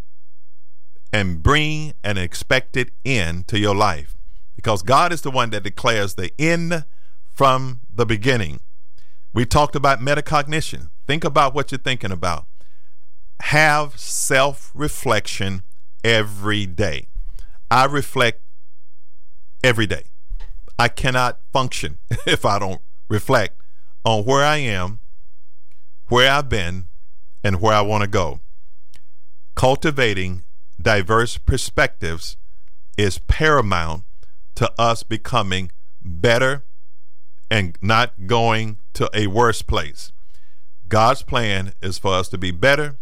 and 1.12 1.42
bring 1.42 1.92
an 2.02 2.16
expected 2.16 2.92
end 3.04 3.48
to 3.48 3.58
your 3.58 3.74
life 3.74 4.16
because 4.56 4.82
God 4.82 5.12
is 5.12 5.22
the 5.22 5.30
one 5.30 5.50
that 5.50 5.62
declares 5.62 6.14
the 6.14 6.32
end 6.38 6.84
from 7.28 7.80
the 7.92 8.06
beginning. 8.06 8.60
We 9.32 9.44
talked 9.44 9.74
about 9.74 10.00
metacognition. 10.00 10.90
Think 11.06 11.24
about 11.24 11.54
what 11.54 11.72
you're 11.72 11.78
thinking 11.78 12.12
about. 12.12 12.46
Have 13.40 13.98
self 13.98 14.70
reflection 14.74 15.62
every 16.04 16.66
day. 16.66 17.08
I 17.70 17.86
reflect 17.86 18.42
every 19.62 19.86
day. 19.86 20.04
I 20.78 20.88
cannot 20.88 21.40
function 21.52 21.98
if 22.26 22.44
I 22.44 22.58
don't 22.58 22.80
reflect 23.08 23.60
on 24.04 24.24
where 24.24 24.44
I 24.44 24.56
am, 24.56 25.00
where 26.08 26.30
I've 26.30 26.48
been, 26.48 26.86
and 27.42 27.60
where 27.60 27.74
I 27.74 27.80
want 27.80 28.02
to 28.02 28.08
go. 28.08 28.40
Cultivating 29.54 30.44
diverse 30.80 31.38
perspectives 31.38 32.36
is 32.96 33.18
paramount 33.18 34.04
to 34.54 34.70
us 34.78 35.02
becoming 35.02 35.70
better 36.02 36.64
and 37.50 37.76
not 37.80 38.26
going 38.26 38.78
to 38.94 39.10
a 39.14 39.26
worse 39.26 39.62
place. 39.62 40.12
God's 40.88 41.22
plan 41.22 41.72
is 41.82 41.98
for 41.98 42.14
us 42.14 42.28
to 42.28 42.38
be 42.38 42.50
better 42.50 42.98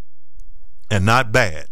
and 0.90 1.04
not 1.04 1.32
bad. 1.32 1.68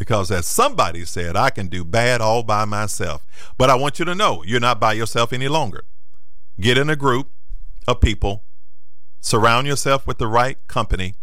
Because 0.00 0.30
as 0.30 0.46
somebody 0.46 1.04
said, 1.04 1.36
I 1.36 1.50
can 1.50 1.66
do 1.66 1.84
bad 1.84 2.22
all 2.22 2.42
by 2.42 2.64
myself. 2.64 3.26
But 3.58 3.68
I 3.68 3.74
want 3.74 3.98
you 3.98 4.06
to 4.06 4.14
know 4.14 4.42
you're 4.46 4.58
not 4.58 4.80
by 4.80 4.94
yourself 4.94 5.30
any 5.30 5.46
longer. 5.46 5.84
Get 6.58 6.78
in 6.78 6.88
a 6.88 6.96
group 6.96 7.28
of 7.86 8.00
people, 8.00 8.44
surround 9.20 9.66
yourself 9.66 10.06
with 10.06 10.16
the 10.16 10.26
right 10.26 10.56
company. 10.68 11.16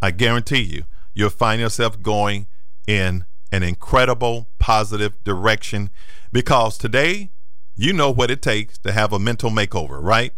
I 0.00 0.12
guarantee 0.12 0.62
you, 0.62 0.84
you'll 1.12 1.30
find 1.30 1.60
yourself 1.60 2.00
going 2.02 2.46
in 2.86 3.24
an 3.50 3.64
incredible 3.64 4.48
positive 4.60 5.22
direction 5.24 5.90
because 6.30 6.78
today 6.78 7.32
you 7.74 7.92
know 7.92 8.12
what 8.12 8.30
it 8.30 8.42
takes 8.42 8.78
to 8.78 8.92
have 8.92 9.12
a 9.12 9.18
mental 9.18 9.50
makeover, 9.50 10.00
right? 10.00 10.32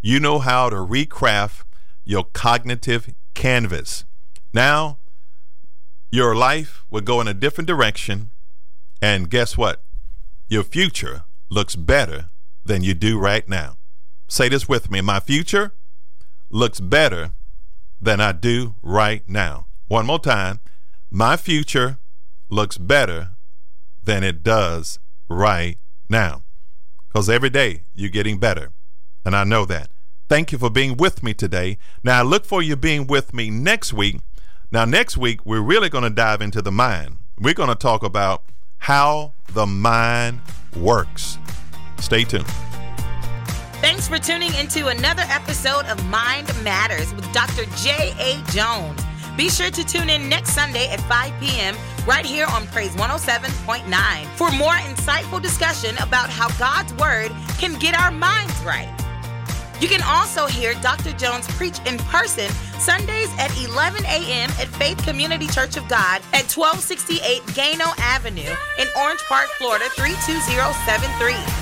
You 0.00 0.18
know 0.18 0.40
how 0.40 0.70
to 0.70 0.76
recraft 0.76 1.62
your 2.04 2.24
cognitive 2.24 3.14
canvas. 3.34 4.04
Now, 4.52 4.98
your 6.10 6.34
life 6.34 6.84
will 6.90 7.02
go 7.02 7.20
in 7.20 7.28
a 7.28 7.34
different 7.34 7.66
direction, 7.66 8.30
and 9.00 9.30
guess 9.30 9.56
what? 9.56 9.82
Your 10.48 10.62
future 10.62 11.24
looks 11.50 11.76
better 11.76 12.30
than 12.64 12.82
you 12.82 12.94
do 12.94 13.18
right 13.18 13.48
now. 13.48 13.76
Say 14.28 14.48
this 14.48 14.68
with 14.68 14.90
me 14.90 15.00
My 15.00 15.20
future 15.20 15.72
looks 16.50 16.80
better 16.80 17.32
than 18.00 18.20
I 18.20 18.32
do 18.32 18.74
right 18.82 19.28
now. 19.28 19.66
One 19.88 20.06
more 20.06 20.18
time. 20.18 20.60
My 21.10 21.36
future 21.36 21.98
looks 22.48 22.78
better 22.78 23.30
than 24.02 24.22
it 24.22 24.42
does 24.42 24.98
right 25.28 25.78
now. 26.08 26.42
Because 27.08 27.28
every 27.28 27.50
day 27.50 27.82
you're 27.94 28.10
getting 28.10 28.38
better. 28.38 28.72
And 29.24 29.34
I 29.34 29.44
know 29.44 29.64
that. 29.66 29.90
Thank 30.28 30.52
you 30.52 30.58
for 30.58 30.70
being 30.70 30.96
with 30.96 31.22
me 31.22 31.32
today. 31.32 31.78
Now, 32.04 32.20
I 32.20 32.22
look 32.22 32.44
for 32.44 32.62
you 32.62 32.76
being 32.76 33.06
with 33.06 33.32
me 33.32 33.50
next 33.50 33.94
week. 33.94 34.20
Now, 34.70 34.84
next 34.84 35.16
week, 35.16 35.46
we're 35.46 35.62
really 35.62 35.88
going 35.88 36.04
to 36.04 36.10
dive 36.10 36.42
into 36.42 36.60
the 36.60 36.70
mind. 36.70 37.16
We're 37.38 37.54
going 37.54 37.70
to 37.70 37.74
talk 37.74 38.02
about 38.02 38.44
how 38.78 39.32
the 39.54 39.66
mind 39.66 40.40
works. 40.76 41.38
Stay 42.00 42.24
tuned. 42.24 42.46
Thanks 43.80 44.08
for 44.08 44.18
tuning 44.18 44.52
into 44.54 44.88
another 44.88 45.22
episode 45.28 45.86
of 45.86 46.04
Mind 46.06 46.48
Matters 46.62 47.14
with 47.14 47.32
Dr. 47.32 47.64
J.A. 47.76 48.42
Jones. 48.52 49.00
Be 49.38 49.48
sure 49.48 49.70
to 49.70 49.84
tune 49.84 50.10
in 50.10 50.28
next 50.28 50.50
Sunday 50.50 50.88
at 50.88 51.00
5 51.02 51.32
p.m. 51.40 51.74
right 52.06 52.26
here 52.26 52.46
on 52.50 52.66
Praise 52.66 52.94
107.9 52.96 54.26
for 54.36 54.50
more 54.50 54.72
insightful 54.72 55.40
discussion 55.40 55.96
about 56.02 56.28
how 56.28 56.48
God's 56.58 56.92
Word 56.94 57.32
can 57.58 57.78
get 57.78 57.98
our 57.98 58.10
minds 58.10 58.60
right. 58.64 58.92
You 59.80 59.88
can 59.88 60.02
also 60.02 60.46
hear 60.46 60.74
Dr. 60.74 61.12
Jones 61.12 61.46
preach 61.54 61.78
in 61.86 61.98
person 61.98 62.50
Sundays 62.80 63.28
at 63.38 63.56
11 63.64 64.04
a.m. 64.06 64.50
at 64.58 64.66
Faith 64.68 64.98
Community 65.04 65.46
Church 65.46 65.76
of 65.76 65.86
God 65.88 66.20
at 66.32 66.50
1268 66.50 67.42
Gano 67.54 67.92
Avenue 67.98 68.54
in 68.78 68.88
Orange 68.96 69.20
Park, 69.28 69.46
Florida 69.58 69.88
32073. 69.90 71.57